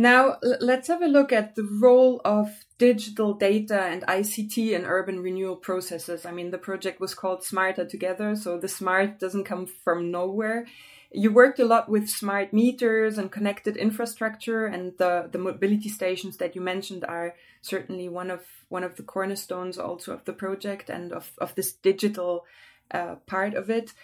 Now, 0.00 0.36
let's 0.42 0.86
have 0.86 1.02
a 1.02 1.08
look 1.08 1.32
at 1.32 1.56
the 1.56 1.64
role 1.64 2.20
of 2.24 2.64
digital 2.78 3.34
data 3.34 3.82
and 3.82 4.02
ICT 4.02 4.70
in 4.70 4.86
urban 4.86 5.18
renewal 5.18 5.56
processes. 5.56 6.24
I 6.24 6.30
mean, 6.30 6.52
the 6.52 6.56
project 6.56 7.00
was 7.00 7.14
called 7.14 7.42
Smarter 7.42 7.84
Together, 7.84 8.36
so 8.36 8.58
the 8.58 8.68
smart 8.68 9.18
doesn't 9.18 9.42
come 9.42 9.66
from 9.66 10.12
nowhere. 10.12 10.66
You 11.10 11.32
worked 11.32 11.58
a 11.58 11.64
lot 11.64 11.88
with 11.88 12.08
smart 12.08 12.52
meters 12.52 13.18
and 13.18 13.32
connected 13.32 13.76
infrastructure, 13.76 14.66
and 14.66 14.92
the, 14.98 15.28
the 15.32 15.38
mobility 15.38 15.88
stations 15.88 16.36
that 16.36 16.54
you 16.54 16.60
mentioned 16.60 17.04
are 17.04 17.34
certainly 17.60 18.08
one 18.08 18.30
of 18.30 18.42
one 18.68 18.84
of 18.84 18.94
the 18.94 19.02
cornerstones 19.02 19.78
also 19.78 20.12
of 20.12 20.24
the 20.26 20.32
project 20.32 20.90
and 20.90 21.12
of, 21.12 21.32
of 21.38 21.56
this 21.56 21.72
digital 21.72 22.44
uh, 22.92 23.16
part 23.26 23.54
of 23.54 23.68
it. 23.68 23.94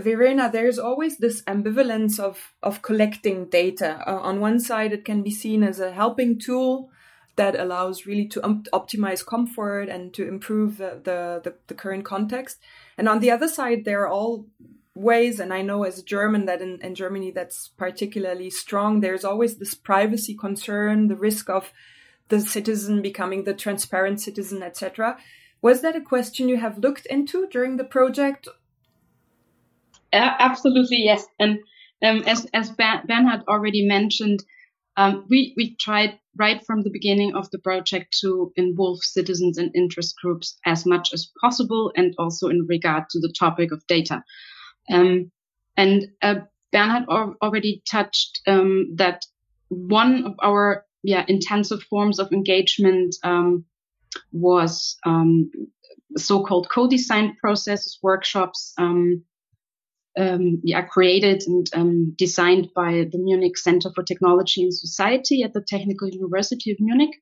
Verena, 0.00 0.50
there's 0.52 0.78
always 0.78 1.18
this 1.18 1.42
ambivalence 1.42 2.18
of 2.18 2.54
of 2.62 2.82
collecting 2.82 3.46
data. 3.46 4.02
Uh, 4.06 4.20
on 4.20 4.40
one 4.40 4.60
side, 4.60 4.92
it 4.92 5.04
can 5.04 5.22
be 5.22 5.30
seen 5.30 5.62
as 5.62 5.80
a 5.80 5.92
helping 5.92 6.38
tool 6.38 6.90
that 7.36 7.58
allows 7.58 8.04
really 8.04 8.26
to 8.26 8.44
um, 8.44 8.64
optimize 8.72 9.24
comfort 9.24 9.88
and 9.88 10.12
to 10.12 10.26
improve 10.26 10.76
the, 10.76 11.00
the, 11.04 11.40
the, 11.44 11.54
the, 11.68 11.74
current 11.74 12.04
context. 12.04 12.58
And 12.98 13.08
on 13.08 13.20
the 13.20 13.30
other 13.30 13.46
side, 13.46 13.84
there 13.84 14.02
are 14.02 14.08
all 14.08 14.46
ways, 14.96 15.38
and 15.38 15.54
I 15.54 15.62
know 15.62 15.84
as 15.84 16.00
a 16.00 16.04
German 16.04 16.46
that 16.46 16.60
in, 16.60 16.80
in 16.82 16.96
Germany 16.96 17.30
that's 17.30 17.68
particularly 17.68 18.50
strong. 18.50 19.00
There's 19.00 19.24
always 19.24 19.56
this 19.56 19.74
privacy 19.74 20.34
concern, 20.34 21.06
the 21.06 21.16
risk 21.16 21.48
of 21.48 21.72
the 22.28 22.40
citizen 22.40 23.00
becoming 23.00 23.44
the 23.44 23.54
transparent 23.54 24.20
citizen, 24.20 24.62
etc. 24.62 25.16
Was 25.62 25.80
that 25.82 25.96
a 25.96 26.00
question 26.00 26.48
you 26.48 26.58
have 26.58 26.78
looked 26.78 27.06
into 27.06 27.46
during 27.46 27.76
the 27.76 27.84
project, 27.84 28.48
absolutely, 30.12 30.98
yes. 31.04 31.26
And 31.38 31.58
um, 32.02 32.22
as, 32.26 32.46
as 32.54 32.70
Bernhard 32.70 33.42
already 33.48 33.86
mentioned, 33.86 34.42
um, 34.96 35.26
we, 35.28 35.54
we 35.56 35.76
tried 35.76 36.18
right 36.36 36.64
from 36.66 36.82
the 36.82 36.90
beginning 36.90 37.34
of 37.34 37.50
the 37.50 37.58
project 37.58 38.16
to 38.20 38.52
involve 38.56 38.98
citizens 39.02 39.58
and 39.58 39.70
interest 39.74 40.14
groups 40.22 40.58
as 40.66 40.86
much 40.86 41.12
as 41.12 41.30
possible, 41.40 41.92
and 41.96 42.14
also 42.18 42.48
in 42.48 42.66
regard 42.68 43.04
to 43.10 43.20
the 43.20 43.32
topic 43.38 43.72
of 43.72 43.86
data. 43.86 44.22
Um, 44.90 45.30
and 45.76 46.08
uh, 46.22 46.36
Bernhard 46.72 47.04
al- 47.10 47.36
already 47.42 47.82
touched 47.90 48.40
um, 48.46 48.94
that 48.96 49.24
one 49.68 50.24
of 50.24 50.34
our 50.42 50.84
yeah 51.02 51.24
intensive 51.28 51.82
forms 51.84 52.18
of 52.18 52.32
engagement 52.32 53.14
um, 53.22 53.64
was 54.32 54.96
um, 55.04 55.50
so-called 56.16 56.68
co-design 56.74 57.36
processes 57.40 57.98
workshops 58.02 58.72
um, 58.78 59.22
um, 60.16 60.60
yeah, 60.64 60.82
created 60.82 61.42
and 61.46 61.66
um, 61.74 62.14
designed 62.16 62.68
by 62.74 63.08
the 63.10 63.18
Munich 63.18 63.58
Center 63.58 63.90
for 63.94 64.02
Technology 64.02 64.62
and 64.62 64.74
Society 64.74 65.42
at 65.42 65.52
the 65.52 65.60
Technical 65.60 66.08
University 66.08 66.70
of 66.70 66.80
Munich. 66.80 67.14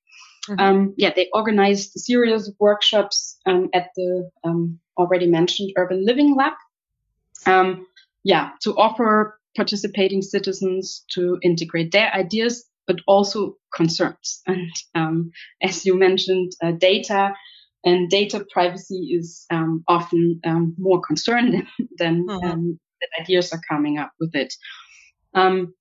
Mm-hmm. 0.49 0.61
Um, 0.61 0.95
yeah, 0.97 1.12
they 1.14 1.28
organized 1.33 1.97
a 1.97 2.00
series 2.00 2.49
of 2.49 2.55
workshops 2.59 3.38
um, 3.47 3.69
at 3.75 3.88
the 3.97 4.31
um, 4.45 4.78
already 4.97 5.26
mentioned 5.26 5.73
Urban 5.76 6.05
Living 6.05 6.35
Lab. 6.37 6.52
Um, 7.47 7.87
yeah, 8.25 8.50
to 8.62 8.76
offer 8.76 9.38
participating 9.57 10.23
citizens 10.23 11.05
to 11.12 11.38
integrate 11.43 11.93
their 11.93 12.12
ideas, 12.12 12.64
but 12.87 12.97
also 13.07 13.57
concerns. 13.75 14.43
And 14.47 15.33
as 15.62 15.85
you 15.85 15.99
mentioned, 15.99 16.52
uh, 16.62 16.73
data 16.73 17.35
and 17.85 18.11
data 18.11 18.45
privacy 18.50 19.16
is 19.18 19.47
um, 19.50 19.85
often 19.88 20.40
um, 20.45 20.75
more 20.78 21.00
concerned 21.00 21.66
than, 21.99 22.26
mm-hmm. 22.26 22.47
um, 22.47 22.80
that 23.00 23.23
ideas 23.23 23.52
are 23.52 23.61
coming 23.68 23.99
up 23.99 24.12
with 24.18 24.35
it. 24.35 24.54
Um, 25.35 25.75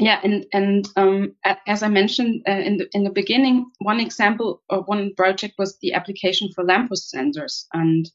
yeah, 0.00 0.18
and 0.24 0.44
and 0.52 0.88
um, 0.96 1.36
as 1.68 1.84
I 1.84 1.88
mentioned 1.88 2.42
uh, 2.48 2.50
in 2.50 2.78
the 2.78 2.88
in 2.94 3.04
the 3.04 3.10
beginning, 3.10 3.70
one 3.78 4.00
example 4.00 4.60
or 4.68 4.80
one 4.82 5.14
project 5.14 5.54
was 5.56 5.78
the 5.78 5.92
application 5.92 6.50
for 6.52 6.64
lamppost 6.64 7.14
sensors, 7.14 7.66
and 7.72 8.10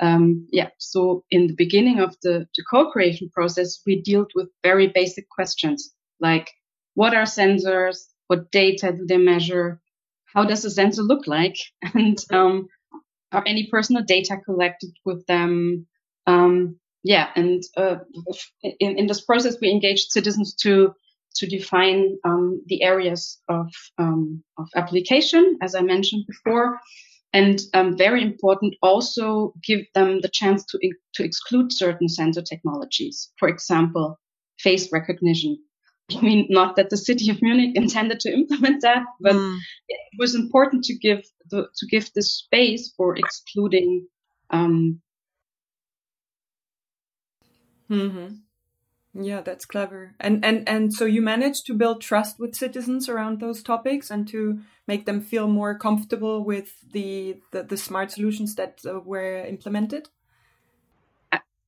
um, 0.00 0.46
yeah, 0.52 0.68
so 0.78 1.24
in 1.30 1.48
the 1.48 1.54
beginning 1.54 1.98
of 1.98 2.16
the, 2.22 2.46
the 2.54 2.64
co-creation 2.70 3.30
process, 3.30 3.80
we 3.84 4.02
dealt 4.02 4.30
with 4.36 4.48
very 4.62 4.86
basic 4.86 5.28
questions 5.28 5.92
like 6.20 6.50
what 6.94 7.14
are 7.14 7.24
sensors, 7.24 8.06
what 8.26 8.50
data 8.50 8.92
do 8.92 9.06
they 9.06 9.18
measure, 9.18 9.80
how 10.36 10.44
does 10.44 10.64
a 10.64 10.70
sensor 10.70 11.02
look 11.02 11.26
like, 11.26 11.56
and 11.94 12.18
um, 12.30 12.68
are 13.32 13.42
any 13.46 13.68
personal 13.70 14.04
data 14.04 14.36
collected 14.44 14.90
with 15.04 15.26
them, 15.26 15.86
um, 16.26 16.78
yeah, 17.02 17.30
and 17.34 17.62
uh, 17.76 17.96
in, 18.62 18.98
in 18.98 19.06
this 19.06 19.22
process, 19.22 19.56
we 19.60 19.70
engaged 19.70 20.10
citizens 20.10 20.54
to 20.62 20.92
to 21.36 21.46
define 21.46 22.16
um, 22.24 22.62
the 22.66 22.82
areas 22.82 23.40
of 23.48 23.68
um, 23.98 24.42
of 24.58 24.68
application, 24.76 25.58
as 25.62 25.74
I 25.74 25.82
mentioned 25.82 26.24
before, 26.26 26.78
and 27.32 27.58
um, 27.74 27.96
very 27.96 28.22
important, 28.22 28.74
also 28.82 29.54
give 29.64 29.80
them 29.94 30.20
the 30.20 30.30
chance 30.32 30.64
to 30.66 30.78
to 31.14 31.24
exclude 31.24 31.72
certain 31.72 32.08
sensor 32.08 32.42
technologies. 32.42 33.32
For 33.38 33.48
example, 33.48 34.18
face 34.58 34.92
recognition. 34.92 35.58
I 36.14 36.20
mean, 36.20 36.46
not 36.50 36.76
that 36.76 36.90
the 36.90 36.96
city 36.96 37.30
of 37.30 37.42
Munich 37.42 37.72
intended 37.74 38.20
to 38.20 38.32
implement 38.32 38.82
that, 38.82 39.04
but 39.20 39.34
mm. 39.34 39.58
it 39.88 40.00
was 40.18 40.34
important 40.34 40.84
to 40.84 40.96
give 40.96 41.24
the, 41.50 41.68
to 41.76 41.86
give 41.86 42.12
this 42.14 42.32
space 42.32 42.92
for 42.96 43.16
excluding 43.16 44.06
um, 44.50 45.00
Mm-hmm. 47.90 49.22
Yeah, 49.22 49.40
that's 49.40 49.64
clever. 49.64 50.14
And 50.20 50.44
and 50.44 50.68
and 50.68 50.92
so 50.92 51.06
you 51.06 51.22
managed 51.22 51.66
to 51.66 51.74
build 51.74 52.02
trust 52.02 52.38
with 52.38 52.54
citizens 52.54 53.08
around 53.08 53.40
those 53.40 53.62
topics 53.62 54.10
and 54.10 54.28
to 54.28 54.60
make 54.86 55.06
them 55.06 55.20
feel 55.22 55.48
more 55.48 55.78
comfortable 55.78 56.44
with 56.44 56.74
the 56.92 57.36
the, 57.52 57.62
the 57.62 57.76
smart 57.78 58.10
solutions 58.10 58.56
that 58.56 58.80
uh, 58.84 59.00
were 59.00 59.44
implemented. 59.46 60.08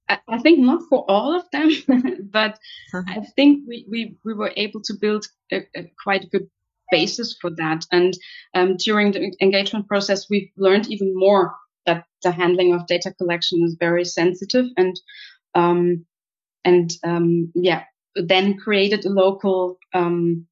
I, 0.08 0.18
I 0.28 0.38
think 0.38 0.60
not 0.60 0.82
for 0.88 1.04
all 1.08 1.36
of 1.36 1.44
them, 1.50 1.70
but 2.30 2.58
uh-huh. 2.94 3.02
I 3.08 3.20
think 3.36 3.64
we, 3.66 3.86
we, 3.90 4.16
we 4.24 4.34
were 4.34 4.52
able 4.56 4.80
to 4.82 4.94
build 5.00 5.26
a, 5.52 5.66
a 5.76 5.90
quite 6.02 6.30
good 6.30 6.48
basis 6.90 7.36
for 7.40 7.50
that. 7.50 7.84
And 7.92 8.14
um, 8.54 8.76
during 8.76 9.12
the 9.12 9.32
engagement 9.40 9.88
process, 9.88 10.28
we've 10.30 10.50
learned 10.56 10.88
even 10.88 11.12
more 11.14 11.54
that 11.86 12.04
the 12.22 12.32
handling 12.32 12.74
of 12.74 12.86
data 12.86 13.12
collection 13.18 13.62
is 13.64 13.76
very 13.78 14.04
sensitive 14.04 14.66
and 14.76 14.98
um, 15.54 16.06
and 16.64 16.92
um, 17.04 17.50
yeah, 17.54 17.84
then 18.14 18.58
created 18.58 19.04
a 19.04 19.08
local, 19.08 19.78
um, 19.94 20.46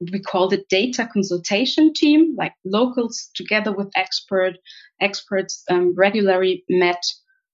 we 0.00 0.20
called 0.20 0.52
it 0.52 0.68
data 0.68 1.08
consultation 1.12 1.92
team, 1.94 2.34
like 2.36 2.52
locals 2.64 3.30
together 3.34 3.72
with 3.72 3.90
expert 3.94 4.54
experts 5.00 5.62
um, 5.70 5.94
regularly 5.96 6.64
met 6.68 7.02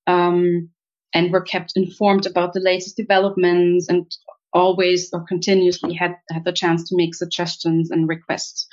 um, 0.06 0.70
and 1.14 1.32
were 1.32 1.40
kept 1.40 1.72
informed 1.76 2.26
about 2.26 2.52
the 2.52 2.60
latest 2.60 2.96
developments 2.96 3.88
and 3.88 4.06
always 4.52 5.10
or 5.12 5.24
continuously 5.24 5.94
had, 5.94 6.16
had 6.30 6.44
the 6.44 6.52
chance 6.52 6.88
to 6.88 6.96
make 6.96 7.14
suggestions 7.14 7.90
and 7.90 8.08
requests. 8.08 8.66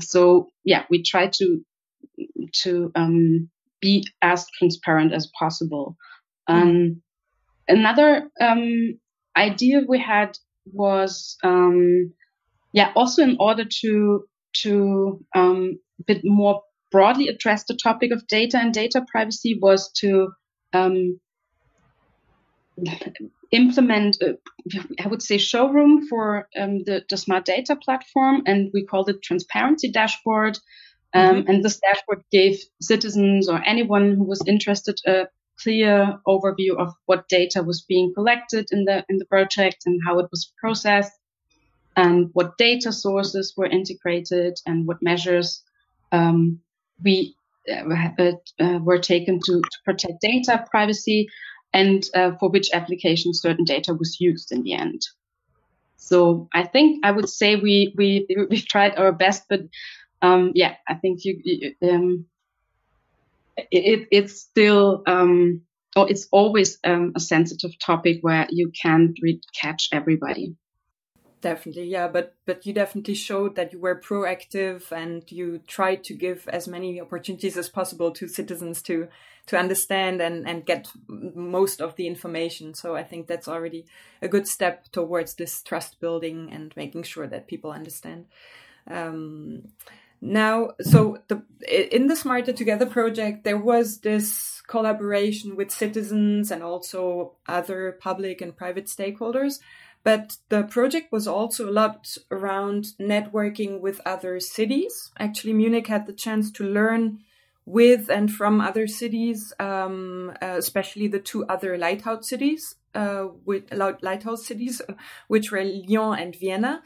So 0.00 0.48
yeah, 0.64 0.84
we 0.90 1.02
try 1.02 1.28
to 1.28 1.64
to 2.62 2.92
um, 2.94 3.50
be 3.80 4.06
as 4.22 4.46
transparent 4.58 5.12
as 5.12 5.30
possible. 5.38 5.96
Um, 6.46 7.02
Another 7.70 8.28
um, 8.40 8.98
idea 9.36 9.82
we 9.88 10.00
had 10.00 10.36
was, 10.72 11.36
um, 11.44 12.12
yeah, 12.72 12.90
also 12.96 13.22
in 13.22 13.36
order 13.38 13.64
to 13.82 14.24
to 14.62 15.24
um, 15.36 15.78
a 16.00 16.02
bit 16.02 16.22
more 16.24 16.62
broadly 16.90 17.28
address 17.28 17.64
the 17.64 17.78
topic 17.80 18.10
of 18.10 18.26
data 18.26 18.58
and 18.58 18.74
data 18.74 19.04
privacy 19.08 19.56
was 19.62 19.92
to 19.92 20.32
um, 20.72 21.20
implement, 23.50 24.18
a, 24.22 24.38
I 25.02 25.08
would 25.08 25.22
say, 25.22 25.38
showroom 25.38 26.06
for 26.08 26.48
um, 26.58 26.84
the, 26.84 27.04
the 27.08 27.16
smart 27.16 27.44
data 27.44 27.76
platform, 27.76 28.42
and 28.46 28.70
we 28.72 28.84
called 28.84 29.08
it 29.08 29.22
transparency 29.22 29.90
dashboard. 29.90 30.58
Um, 31.12 31.36
mm-hmm. 31.36 31.50
And 31.50 31.64
this 31.64 31.80
dashboard 31.80 32.22
gave 32.30 32.60
citizens 32.80 33.48
or 33.48 33.60
anyone 33.66 34.12
who 34.12 34.24
was 34.24 34.42
interested 34.46 35.00
a 35.06 35.26
clear 35.60 36.18
overview 36.26 36.76
of 36.78 36.94
what 37.06 37.28
data 37.28 37.62
was 37.62 37.82
being 37.82 38.12
collected 38.14 38.66
in 38.70 38.84
the 38.84 39.04
in 39.08 39.18
the 39.18 39.26
project 39.26 39.82
and 39.86 40.00
how 40.06 40.18
it 40.18 40.28
was 40.30 40.52
processed 40.58 41.12
and 41.96 42.30
what 42.32 42.56
data 42.56 42.92
sources 42.92 43.54
were 43.56 43.66
integrated 43.66 44.58
and 44.66 44.86
what 44.86 45.02
measures 45.02 45.62
um, 46.12 46.60
we 47.02 47.34
uh, 47.70 48.32
uh, 48.58 48.78
were 48.82 48.98
taken 48.98 49.38
to, 49.44 49.60
to, 49.60 49.78
protect 49.84 50.20
data 50.20 50.64
privacy 50.70 51.28
and 51.72 52.02
uh, 52.14 52.32
for 52.38 52.50
which 52.50 52.70
application 52.72 53.32
certain 53.34 53.64
data 53.64 53.94
was 53.94 54.20
used 54.20 54.52
in 54.52 54.62
the 54.62 54.74
end. 54.74 55.02
So 55.96 56.48
I 56.54 56.64
think 56.64 57.04
I 57.04 57.10
would 57.10 57.28
say 57.28 57.56
we 57.56 57.94
we 57.96 58.26
we've 58.50 58.66
tried 58.66 58.96
our 58.96 59.12
best, 59.12 59.44
but 59.48 59.60
um, 60.22 60.52
yeah, 60.54 60.74
I 60.88 60.94
think 60.94 61.24
you, 61.24 61.40
you 61.44 61.74
um, 61.82 62.26
it, 63.70 64.08
it's 64.10 64.40
still 64.40 65.02
um, 65.06 65.62
or 65.96 66.10
it's 66.10 66.28
always 66.30 66.78
um, 66.84 67.12
a 67.16 67.20
sensitive 67.20 67.72
topic 67.78 68.18
where 68.22 68.46
you 68.50 68.72
can't 68.82 69.16
catch 69.60 69.88
everybody. 69.92 70.56
Definitely, 71.40 71.86
yeah, 71.86 72.06
but 72.06 72.34
but 72.44 72.66
you 72.66 72.74
definitely 72.74 73.14
showed 73.14 73.56
that 73.56 73.72
you 73.72 73.80
were 73.80 73.98
proactive 73.98 74.92
and 74.92 75.24
you 75.32 75.60
tried 75.66 76.04
to 76.04 76.14
give 76.14 76.46
as 76.48 76.68
many 76.68 77.00
opportunities 77.00 77.56
as 77.56 77.68
possible 77.68 78.10
to 78.10 78.28
citizens 78.28 78.82
to 78.82 79.08
to 79.46 79.56
understand 79.56 80.20
and 80.20 80.46
and 80.46 80.66
get 80.66 80.88
most 81.08 81.80
of 81.80 81.96
the 81.96 82.06
information. 82.06 82.74
So 82.74 82.94
I 82.94 83.04
think 83.04 83.26
that's 83.26 83.48
already 83.48 83.86
a 84.20 84.28
good 84.28 84.46
step 84.46 84.90
towards 84.92 85.34
this 85.34 85.62
trust 85.62 85.98
building 85.98 86.50
and 86.52 86.74
making 86.76 87.04
sure 87.04 87.26
that 87.26 87.48
people 87.48 87.70
understand. 87.70 88.26
Um, 88.86 89.68
now, 90.20 90.72
so 90.82 91.22
the 91.28 91.42
in 91.66 92.06
the 92.08 92.16
Smarter 92.16 92.52
Together 92.52 92.84
project, 92.84 93.44
there 93.44 93.56
was 93.56 94.00
this 94.00 94.60
collaboration 94.66 95.56
with 95.56 95.70
citizens 95.70 96.50
and 96.50 96.62
also 96.62 97.32
other 97.48 97.96
public 97.98 98.42
and 98.42 98.54
private 98.54 98.86
stakeholders 98.86 99.60
but 100.02 100.38
the 100.48 100.62
project 100.62 101.12
was 101.12 101.26
also 101.26 101.68
a 101.68 101.72
lot 101.72 102.16
around 102.30 102.94
networking 102.98 103.80
with 103.80 104.00
other 104.06 104.40
cities. 104.40 105.10
Actually, 105.18 105.52
Munich 105.52 105.86
had 105.86 106.06
the 106.06 106.12
chance 106.12 106.50
to 106.52 106.64
learn 106.64 107.20
with 107.66 108.10
and 108.10 108.32
from 108.32 108.60
other 108.60 108.86
cities, 108.86 109.52
um, 109.58 110.32
uh, 110.42 110.54
especially 110.56 111.06
the 111.06 111.20
two 111.20 111.44
other 111.46 111.76
lighthouse 111.76 112.28
cities, 112.28 112.76
uh, 112.94 113.26
with 113.44 113.72
lighthouse 113.72 114.46
cities, 114.46 114.80
which 115.28 115.52
were 115.52 115.64
Lyon 115.64 116.18
and 116.18 116.34
Vienna. 116.34 116.82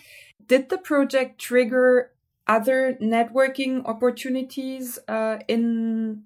Did 0.47 0.69
the 0.69 0.79
project 0.79 1.41
trigger 1.41 2.11
other 2.47 2.99
networking 3.01 3.87
opportunities 3.87 4.99
uh, 5.09 5.39
in 5.49 6.25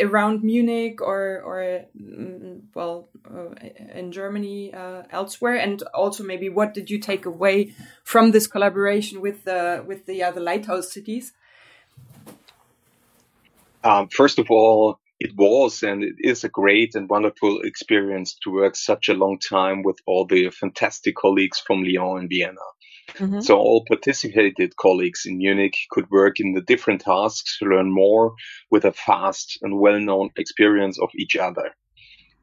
around 0.00 0.42
Munich 0.42 1.00
or 1.00 1.40
or 1.44 1.84
mm, 2.00 2.60
well 2.74 3.08
uh, 3.28 3.54
in 3.94 4.12
Germany 4.12 4.72
uh, 4.74 5.02
elsewhere? 5.10 5.56
And 5.56 5.82
also 5.94 6.24
maybe 6.24 6.48
what 6.48 6.74
did 6.74 6.90
you 6.90 6.98
take 6.98 7.26
away 7.26 7.74
from 8.04 8.30
this 8.32 8.46
collaboration 8.46 9.20
with 9.20 9.44
the 9.44 9.84
with 9.86 10.06
the 10.06 10.22
other 10.22 10.40
lighthouse 10.40 10.92
cities? 10.92 11.32
Um, 13.84 14.08
first 14.08 14.38
of 14.38 14.50
all 14.50 14.98
it 15.20 15.34
was 15.36 15.82
and 15.82 16.04
it 16.04 16.14
is 16.18 16.44
a 16.44 16.48
great 16.48 16.94
and 16.94 17.08
wonderful 17.08 17.60
experience 17.62 18.38
to 18.42 18.50
work 18.50 18.76
such 18.76 19.08
a 19.08 19.14
long 19.14 19.38
time 19.38 19.82
with 19.82 19.98
all 20.06 20.24
the 20.26 20.50
fantastic 20.50 21.16
colleagues 21.16 21.58
from 21.58 21.82
Lyon 21.82 22.20
and 22.20 22.28
Vienna 22.28 22.60
Mm-hmm. 23.14 23.40
So 23.40 23.56
all 23.56 23.84
participated 23.86 24.76
colleagues 24.76 25.22
in 25.26 25.38
Munich 25.38 25.76
could 25.90 26.10
work 26.10 26.40
in 26.40 26.52
the 26.52 26.60
different 26.60 27.00
tasks 27.00 27.58
to 27.58 27.66
learn 27.66 27.90
more 27.90 28.34
with 28.70 28.84
a 28.84 28.92
fast 28.92 29.58
and 29.62 29.80
well-known 29.80 30.30
experience 30.36 30.98
of 31.00 31.10
each 31.16 31.36
other. 31.36 31.74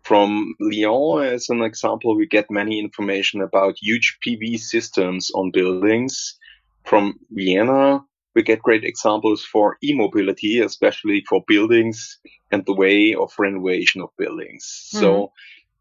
From 0.04 0.54
Lyon, 0.60 1.26
as 1.26 1.50
an 1.50 1.62
example, 1.62 2.16
we 2.16 2.28
get 2.28 2.52
many 2.52 2.80
information 2.80 3.42
about 3.42 3.78
huge 3.82 4.18
PV 4.26 4.60
systems 4.60 5.32
on 5.32 5.52
buildings. 5.52 6.38
From 6.84 7.16
Vienna, 7.32 8.02
we 8.36 8.44
get 8.44 8.62
great 8.62 8.84
examples 8.84 9.44
for 9.44 9.78
e-mobility, 9.84 10.60
especially 10.60 11.24
for 11.28 11.44
buildings 11.48 12.20
and 12.52 12.64
the 12.66 12.76
way 12.76 13.16
of 13.16 13.34
renovation 13.40 14.02
of 14.02 14.10
buildings. 14.18 14.90
Mm-hmm. 14.94 15.04
So 15.04 15.32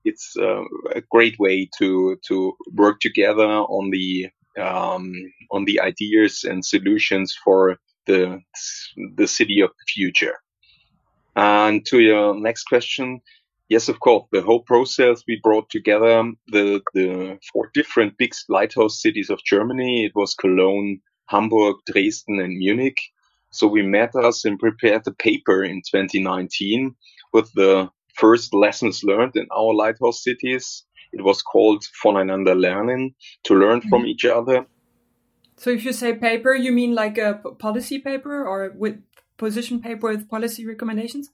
it's 0.04 0.36
uh, 0.38 0.62
a 0.94 1.02
great 1.10 1.38
way 1.38 1.68
to 1.78 2.16
to 2.28 2.56
work 2.72 3.00
together 3.00 3.46
on 3.46 3.90
the 3.90 4.30
um, 4.58 5.12
on 5.50 5.64
the 5.64 5.80
ideas 5.80 6.44
and 6.44 6.64
solutions 6.64 7.36
for 7.44 7.76
the 8.06 8.40
the 9.16 9.26
city 9.26 9.60
of 9.60 9.70
the 9.70 9.84
future. 9.86 10.36
And 11.36 11.84
to 11.86 12.00
your 12.00 12.34
next 12.34 12.64
question, 12.64 13.20
yes, 13.68 13.88
of 13.88 13.98
course, 14.00 14.24
the 14.30 14.42
whole 14.42 14.62
process 14.62 15.22
we 15.26 15.40
brought 15.42 15.70
together 15.70 16.32
the 16.48 16.80
the 16.94 17.38
four 17.52 17.70
different 17.74 18.16
big 18.18 18.32
lighthouse 18.48 19.00
cities 19.00 19.30
of 19.30 19.44
Germany. 19.44 20.04
It 20.04 20.12
was 20.14 20.34
Cologne, 20.34 21.00
Hamburg, 21.26 21.76
Dresden, 21.86 22.40
and 22.40 22.56
Munich. 22.58 22.98
So 23.50 23.68
we 23.68 23.82
met 23.82 24.14
us 24.16 24.44
and 24.44 24.58
prepared 24.58 25.04
the 25.04 25.14
paper 25.14 25.62
in 25.62 25.82
2019 25.82 26.94
with 27.32 27.52
the 27.54 27.88
first 28.14 28.52
lessons 28.52 29.04
learned 29.04 29.36
in 29.36 29.46
our 29.56 29.74
lighthouse 29.74 30.22
cities 30.22 30.84
it 31.16 31.22
was 31.22 31.42
called 31.42 31.84
Voneinander 32.02 32.56
lernen, 32.56 33.14
to 33.44 33.54
learn 33.54 33.80
from 33.80 34.02
mm-hmm. 34.02 34.08
each 34.08 34.24
other. 34.24 34.66
So 35.56 35.70
if 35.70 35.84
you 35.84 35.92
say 35.92 36.14
paper, 36.14 36.54
you 36.54 36.72
mean 36.72 36.94
like 36.94 37.18
a 37.18 37.34
policy 37.58 37.98
paper 37.98 38.44
or 38.44 38.72
with 38.76 39.00
position 39.36 39.80
paper 39.80 40.08
with 40.08 40.28
policy 40.28 40.66
recommendations? 40.66 41.30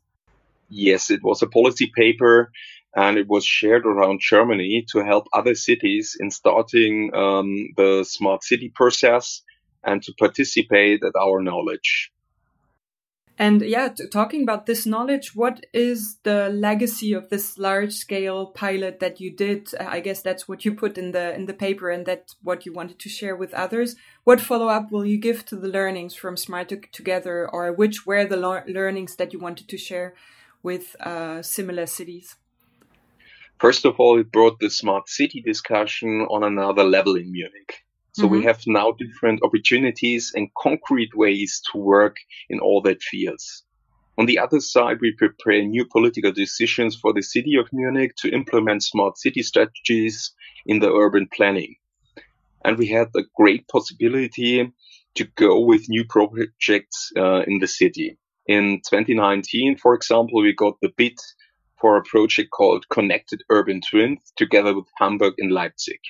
Yes, 0.68 1.10
it 1.10 1.22
was 1.22 1.42
a 1.42 1.46
policy 1.46 1.90
paper 1.94 2.52
and 2.94 3.18
it 3.18 3.28
was 3.28 3.44
shared 3.44 3.86
around 3.86 4.20
Germany 4.20 4.84
to 4.92 5.04
help 5.04 5.26
other 5.32 5.54
cities 5.54 6.16
in 6.18 6.30
starting 6.30 7.10
um, 7.14 7.68
the 7.76 8.04
smart 8.04 8.42
city 8.42 8.70
process 8.74 9.42
and 9.84 10.02
to 10.02 10.12
participate 10.18 11.02
at 11.04 11.14
our 11.18 11.40
knowledge. 11.40 12.12
And 13.40 13.62
yeah, 13.62 13.88
talking 14.12 14.42
about 14.42 14.66
this 14.66 14.84
knowledge, 14.84 15.34
what 15.34 15.64
is 15.72 16.18
the 16.24 16.50
legacy 16.50 17.14
of 17.14 17.30
this 17.30 17.56
large 17.56 17.94
scale 17.94 18.44
pilot 18.48 19.00
that 19.00 19.18
you 19.18 19.34
did? 19.34 19.70
I 19.80 20.00
guess 20.00 20.20
that's 20.20 20.46
what 20.46 20.66
you 20.66 20.74
put 20.74 20.98
in 20.98 21.12
the 21.12 21.34
in 21.34 21.46
the 21.46 21.54
paper, 21.54 21.88
and 21.88 22.04
that's 22.04 22.36
what 22.42 22.66
you 22.66 22.74
wanted 22.74 22.98
to 22.98 23.08
share 23.08 23.34
with 23.34 23.54
others. 23.54 23.96
What 24.24 24.42
follow 24.42 24.68
up 24.68 24.92
will 24.92 25.06
you 25.06 25.16
give 25.16 25.46
to 25.46 25.56
the 25.56 25.68
learnings 25.68 26.14
from 26.14 26.36
Smart 26.36 26.70
Together, 26.92 27.48
or 27.50 27.72
which 27.72 28.04
were 28.04 28.26
the 28.26 28.62
learnings 28.68 29.16
that 29.16 29.32
you 29.32 29.38
wanted 29.38 29.68
to 29.68 29.78
share 29.78 30.12
with 30.62 30.94
uh, 31.00 31.40
similar 31.40 31.86
cities? 31.86 32.36
First 33.58 33.86
of 33.86 33.94
all, 33.98 34.20
it 34.20 34.30
brought 34.30 34.58
the 34.60 34.68
smart 34.68 35.08
city 35.08 35.40
discussion 35.40 36.26
on 36.28 36.44
another 36.44 36.84
level 36.84 37.16
in 37.16 37.32
Munich. 37.32 37.86
So 38.12 38.24
mm-hmm. 38.24 38.32
we 38.32 38.44
have 38.44 38.60
now 38.66 38.92
different 38.92 39.42
opportunities 39.42 40.32
and 40.34 40.48
concrete 40.58 41.10
ways 41.14 41.62
to 41.70 41.78
work 41.78 42.16
in 42.48 42.60
all 42.60 42.82
that 42.82 43.02
fields. 43.02 43.64
On 44.18 44.26
the 44.26 44.38
other 44.38 44.60
side, 44.60 44.98
we 45.00 45.12
prepare 45.12 45.62
new 45.62 45.86
political 45.86 46.32
decisions 46.32 46.96
for 46.96 47.12
the 47.12 47.22
city 47.22 47.56
of 47.56 47.72
Munich 47.72 48.12
to 48.16 48.30
implement 48.30 48.82
smart 48.82 49.16
city 49.16 49.42
strategies 49.42 50.32
in 50.66 50.80
the 50.80 50.92
urban 50.92 51.28
planning. 51.32 51.76
And 52.64 52.76
we 52.76 52.88
had 52.88 53.08
a 53.16 53.22
great 53.34 53.66
possibility 53.68 54.70
to 55.14 55.24
go 55.36 55.60
with 55.60 55.88
new 55.88 56.04
projects 56.04 57.12
uh, 57.16 57.42
in 57.46 57.60
the 57.60 57.66
city. 57.66 58.18
In 58.46 58.82
2019, 58.88 59.78
for 59.78 59.94
example, 59.94 60.42
we 60.42 60.52
got 60.52 60.74
the 60.82 60.92
bid 60.96 61.18
for 61.80 61.96
a 61.96 62.02
project 62.02 62.50
called 62.50 62.88
Connected 62.90 63.42
Urban 63.48 63.80
Twins 63.80 64.32
together 64.36 64.74
with 64.74 64.86
Hamburg 64.98 65.34
and 65.38 65.50
Leipzig. 65.50 66.00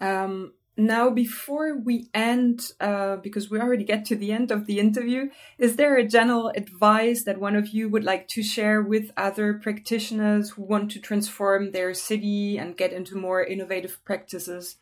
Um, 0.00 0.52
now, 0.78 1.08
before 1.08 1.78
we 1.78 2.08
end, 2.12 2.72
uh, 2.80 3.16
because 3.16 3.50
we 3.50 3.58
already 3.58 3.84
get 3.84 4.04
to 4.06 4.16
the 4.16 4.30
end 4.30 4.50
of 4.50 4.66
the 4.66 4.78
interview, 4.78 5.30
is 5.56 5.76
there 5.76 5.96
a 5.96 6.06
general 6.06 6.52
advice 6.54 7.24
that 7.24 7.40
one 7.40 7.56
of 7.56 7.68
you 7.68 7.88
would 7.88 8.04
like 8.04 8.28
to 8.28 8.42
share 8.42 8.82
with 8.82 9.10
other 9.16 9.54
practitioners 9.54 10.50
who 10.50 10.62
want 10.62 10.90
to 10.90 11.00
transform 11.00 11.70
their 11.70 11.94
city 11.94 12.58
and 12.58 12.76
get 12.76 12.92
into 12.92 13.16
more 13.16 13.42
innovative 13.42 14.04
practices? 14.04 14.76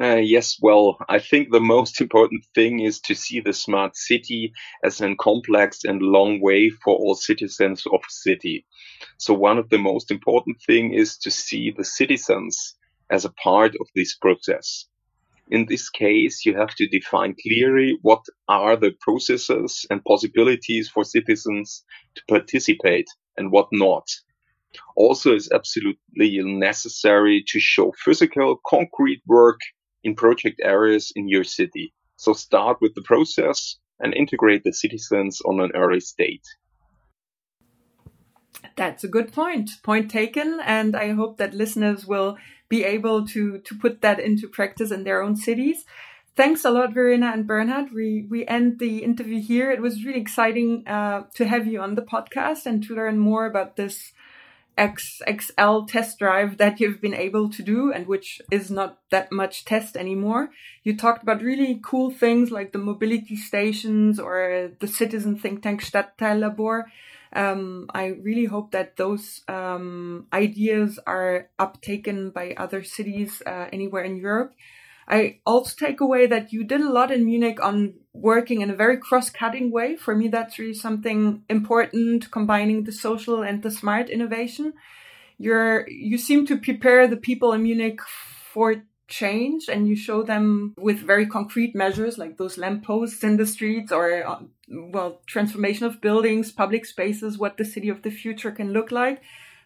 Uh, 0.00 0.16
yes, 0.16 0.58
well, 0.62 0.96
I 1.06 1.18
think 1.18 1.50
the 1.50 1.60
most 1.60 2.00
important 2.00 2.42
thing 2.54 2.80
is 2.80 2.98
to 3.00 3.14
see 3.14 3.40
the 3.40 3.52
smart 3.52 3.94
city 3.94 4.54
as 4.82 5.02
a 5.02 5.14
complex 5.16 5.84
and 5.84 6.00
long 6.00 6.40
way 6.40 6.70
for 6.70 6.94
all 6.96 7.14
citizens 7.14 7.84
of 7.86 8.00
city. 8.08 8.64
So 9.18 9.34
one 9.34 9.58
of 9.58 9.68
the 9.68 9.78
most 9.78 10.10
important 10.10 10.62
thing 10.66 10.94
is 10.94 11.18
to 11.18 11.30
see 11.30 11.74
the 11.76 11.84
citizens 11.84 12.74
as 13.12 13.24
a 13.24 13.32
part 13.44 13.74
of 13.80 13.86
this 13.94 14.16
process. 14.16 14.86
In 15.48 15.66
this 15.66 15.90
case, 15.90 16.46
you 16.46 16.56
have 16.56 16.74
to 16.76 16.88
define 16.88 17.34
clearly 17.40 17.98
what 18.00 18.24
are 18.48 18.74
the 18.74 18.92
processes 19.00 19.84
and 19.90 20.04
possibilities 20.04 20.88
for 20.88 21.04
citizens 21.04 21.84
to 22.14 22.22
participate 22.26 23.06
and 23.36 23.52
what 23.52 23.68
not. 23.70 24.08
Also, 24.96 25.34
it's 25.34 25.52
absolutely 25.52 26.42
necessary 26.42 27.44
to 27.48 27.60
show 27.60 27.92
physical, 28.02 28.58
concrete 28.66 29.22
work 29.26 29.60
in 30.02 30.14
project 30.14 30.58
areas 30.64 31.12
in 31.14 31.28
your 31.28 31.44
city. 31.44 31.92
So 32.16 32.32
start 32.32 32.78
with 32.80 32.94
the 32.94 33.02
process 33.02 33.76
and 34.00 34.14
integrate 34.14 34.64
the 34.64 34.72
citizens 34.72 35.42
on 35.42 35.60
an 35.60 35.72
early 35.74 36.00
state. 36.00 36.44
That's 38.76 39.04
a 39.04 39.08
good 39.08 39.32
point. 39.32 39.70
Point 39.82 40.10
taken. 40.10 40.60
And 40.64 40.96
I 40.96 41.12
hope 41.12 41.38
that 41.38 41.54
listeners 41.54 42.06
will 42.06 42.36
be 42.68 42.84
able 42.84 43.26
to 43.28 43.58
to 43.58 43.74
put 43.74 44.00
that 44.00 44.18
into 44.18 44.48
practice 44.48 44.90
in 44.90 45.04
their 45.04 45.22
own 45.22 45.36
cities. 45.36 45.84
Thanks 46.34 46.64
a 46.64 46.70
lot, 46.70 46.94
Verena 46.94 47.30
and 47.34 47.46
Bernhard. 47.46 47.92
We 47.92 48.26
we 48.30 48.46
end 48.46 48.78
the 48.78 49.04
interview 49.04 49.42
here. 49.42 49.70
It 49.70 49.82
was 49.82 50.04
really 50.04 50.20
exciting 50.20 50.84
uh, 50.86 51.24
to 51.34 51.46
have 51.46 51.66
you 51.66 51.80
on 51.80 51.94
the 51.94 52.08
podcast 52.14 52.64
and 52.64 52.82
to 52.84 52.94
learn 52.94 53.18
more 53.18 53.44
about 53.44 53.76
this 53.76 54.12
XXL 54.78 55.86
test 55.86 56.18
drive 56.18 56.56
that 56.56 56.80
you've 56.80 57.00
been 57.00 57.14
able 57.14 57.50
to 57.50 57.62
do 57.62 57.92
and 57.92 58.06
which 58.06 58.40
is 58.50 58.70
not 58.70 58.98
that 59.10 59.30
much 59.30 59.64
test 59.66 59.96
anymore. 59.96 60.50
You 60.82 60.96
talked 60.96 61.22
about 61.22 61.42
really 61.42 61.78
cool 61.82 62.10
things 62.10 62.50
like 62.50 62.72
the 62.72 62.78
mobility 62.78 63.36
stations 63.36 64.18
or 64.18 64.70
the 64.80 64.88
citizen 64.88 65.38
think 65.38 65.62
tank 65.62 65.82
Stadtteillabor 65.82 66.84
um, 67.32 67.86
I 67.94 68.06
really 68.22 68.44
hope 68.44 68.72
that 68.72 68.96
those 68.96 69.42
um, 69.48 70.26
ideas 70.32 70.98
are 71.06 71.48
uptaken 71.58 72.32
by 72.32 72.54
other 72.56 72.82
cities 72.82 73.42
uh, 73.46 73.68
anywhere 73.72 74.04
in 74.04 74.16
Europe. 74.16 74.52
I 75.08 75.40
also 75.44 75.74
take 75.76 76.00
away 76.00 76.26
that 76.26 76.52
you 76.52 76.64
did 76.64 76.80
a 76.80 76.92
lot 76.92 77.10
in 77.10 77.24
Munich 77.24 77.58
on 77.62 77.94
working 78.12 78.60
in 78.60 78.70
a 78.70 78.76
very 78.76 78.98
cross-cutting 78.98 79.70
way. 79.72 79.96
For 79.96 80.14
me, 80.14 80.28
that's 80.28 80.58
really 80.58 80.74
something 80.74 81.42
important, 81.48 82.30
combining 82.30 82.84
the 82.84 82.92
social 82.92 83.42
and 83.42 83.62
the 83.62 83.70
smart 83.70 84.08
innovation. 84.10 84.74
You're, 85.38 85.88
you 85.88 86.18
seem 86.18 86.46
to 86.46 86.56
prepare 86.56 87.08
the 87.08 87.16
people 87.16 87.52
in 87.52 87.64
Munich 87.64 88.00
for 88.52 88.84
change 89.12 89.68
and 89.68 89.86
you 89.86 89.94
show 89.94 90.22
them 90.22 90.74
with 90.78 90.98
very 90.98 91.26
concrete 91.26 91.74
measures 91.74 92.16
like 92.16 92.38
those 92.38 92.56
lampposts 92.56 93.22
in 93.22 93.36
the 93.36 93.46
streets 93.46 93.92
or 93.92 94.26
uh, 94.26 94.40
well 94.68 95.20
transformation 95.26 95.84
of 95.84 96.00
buildings 96.00 96.50
public 96.50 96.86
spaces 96.86 97.36
what 97.36 97.58
the 97.58 97.64
city 97.64 97.90
of 97.90 98.00
the 98.02 98.10
future 98.10 98.50
can 98.50 98.72
look 98.72 98.90
like 98.90 99.20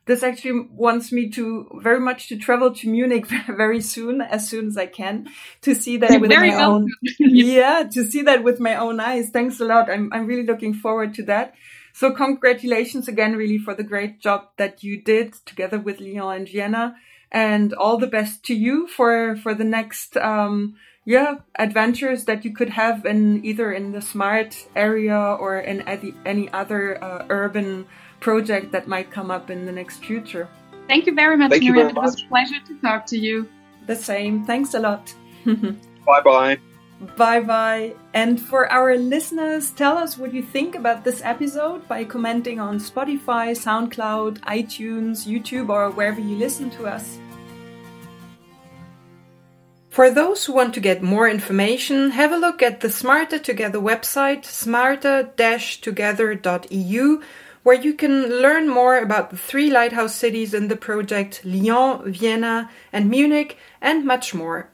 this 0.07 0.23
actually 0.23 0.69
wants 0.71 1.11
me 1.11 1.29
to 1.31 1.69
very 1.83 2.01
much 2.01 2.29
to 2.29 2.37
travel 2.37 2.73
to 2.73 2.89
Munich 2.89 3.27
very 3.49 3.81
soon, 3.81 4.21
as 4.21 4.49
soon 4.49 4.69
as 4.69 4.77
I 4.77 4.87
can, 4.87 5.29
to 5.63 5.75
see 5.75 5.97
that 5.97 6.21
with 6.21 6.31
my 6.31 6.55
own, 6.63 6.87
yeah, 7.19 7.83
to 7.93 8.05
see 8.05 8.23
that 8.23 8.45
with 8.45 8.61
my 8.61 8.77
own 8.77 9.01
eyes. 9.01 9.31
Thanks 9.31 9.59
a 9.59 9.65
lot. 9.65 9.91
I'm, 9.91 10.13
I'm 10.13 10.27
really 10.29 10.47
looking 10.47 10.75
forward 10.75 11.13
to 11.15 11.25
that. 11.25 11.55
So 11.93 12.13
congratulations 12.13 13.09
again, 13.09 13.35
really, 13.35 13.59
for 13.59 13.75
the 13.75 13.83
great 13.83 14.21
job 14.21 14.51
that 14.59 14.85
you 14.85 15.03
did 15.03 15.35
together 15.45 15.81
with 15.81 15.99
Lyon 15.99 16.37
and 16.37 16.49
Vienna 16.49 16.95
and 17.33 17.73
all 17.75 17.99
the 17.99 18.07
best 18.07 18.45
to 18.45 18.55
you 18.55 18.87
for, 18.87 19.37
for 19.37 19.55
the 19.55 19.65
next, 19.65 20.17
um, 20.17 20.77
yeah, 21.05 21.37
adventures 21.59 22.25
that 22.25 22.45
you 22.45 22.53
could 22.53 22.71
have 22.71 23.05
in 23.07 23.45
either 23.45 23.73
in 23.73 23.93
the 23.93 24.03
smart 24.03 24.67
area 24.75 25.17
or 25.17 25.59
in 25.59 25.83
any, 25.83 26.15
any 26.25 26.53
other 26.53 27.03
uh, 27.03 27.27
urban 27.29 27.87
project 28.21 28.73
that 28.73 28.89
might 28.89 29.11
come 29.11 29.31
up 29.31 29.51
in 29.51 29.67
the 29.67 29.73
next 29.73 30.05
future. 30.05 30.49
Thank 30.89 31.07
you 31.07 31.15
very 31.15 31.37
much, 31.37 31.51
Thank 31.51 31.63
Miriam. 31.65 31.89
It 31.89 31.95
was 31.95 32.23
a 32.23 32.27
pleasure 32.29 32.61
to 32.67 32.75
talk 32.81 33.07
to 33.07 33.19
you. 33.19 33.49
The 33.87 33.97
same. 33.97 34.45
Thanks 34.45 34.75
a 34.75 34.81
lot. 34.81 35.15
bye 35.45 36.21
bye. 36.23 36.59
Bye 37.17 37.41
bye. 37.41 37.95
And 38.15 38.41
for 38.41 38.73
our 38.73 38.97
listeners, 38.97 39.71
tell 39.71 39.99
us 39.99 40.17
what 40.17 40.33
you 40.33 40.43
think 40.43 40.75
about 40.75 41.05
this 41.05 41.21
episode 41.23 41.87
by 41.87 42.05
commenting 42.05 42.59
on 42.59 42.79
Spotify, 42.79 43.53
SoundCloud, 43.53 44.41
iTunes, 44.41 45.27
YouTube, 45.27 45.69
or 45.69 45.91
wherever 45.91 46.21
you 46.21 46.37
listen 46.37 46.71
to 46.71 46.87
us. 46.87 47.19
For 49.91 50.11
those 50.11 50.45
who 50.45 50.53
want 50.53 50.75
to 50.75 50.81
get 50.81 51.03
more 51.03 51.29
information, 51.29 52.11
have 52.11 52.33
a 52.33 52.37
look 52.37 52.63
at 52.63 52.81
the 52.81 52.91
Smarter 52.91 53.39
Together 53.39 53.79
website, 53.79 54.45
smarter-together.eu, 54.45 57.23
where 57.63 57.81
you 57.81 57.95
can 57.95 58.29
learn 58.29 58.69
more 58.69 58.99
about 58.99 59.31
the 59.31 59.39
three 59.39 59.71
lighthouse 59.71 60.15
cities 60.15 60.53
in 60.53 60.69
the 60.69 60.77
project 60.77 61.41
Lyon, 61.45 62.13
Vienna, 62.13 62.69
and 62.93 63.09
Munich, 63.11 63.57
and 63.81 64.05
much 64.05 64.35
more. 64.35 64.69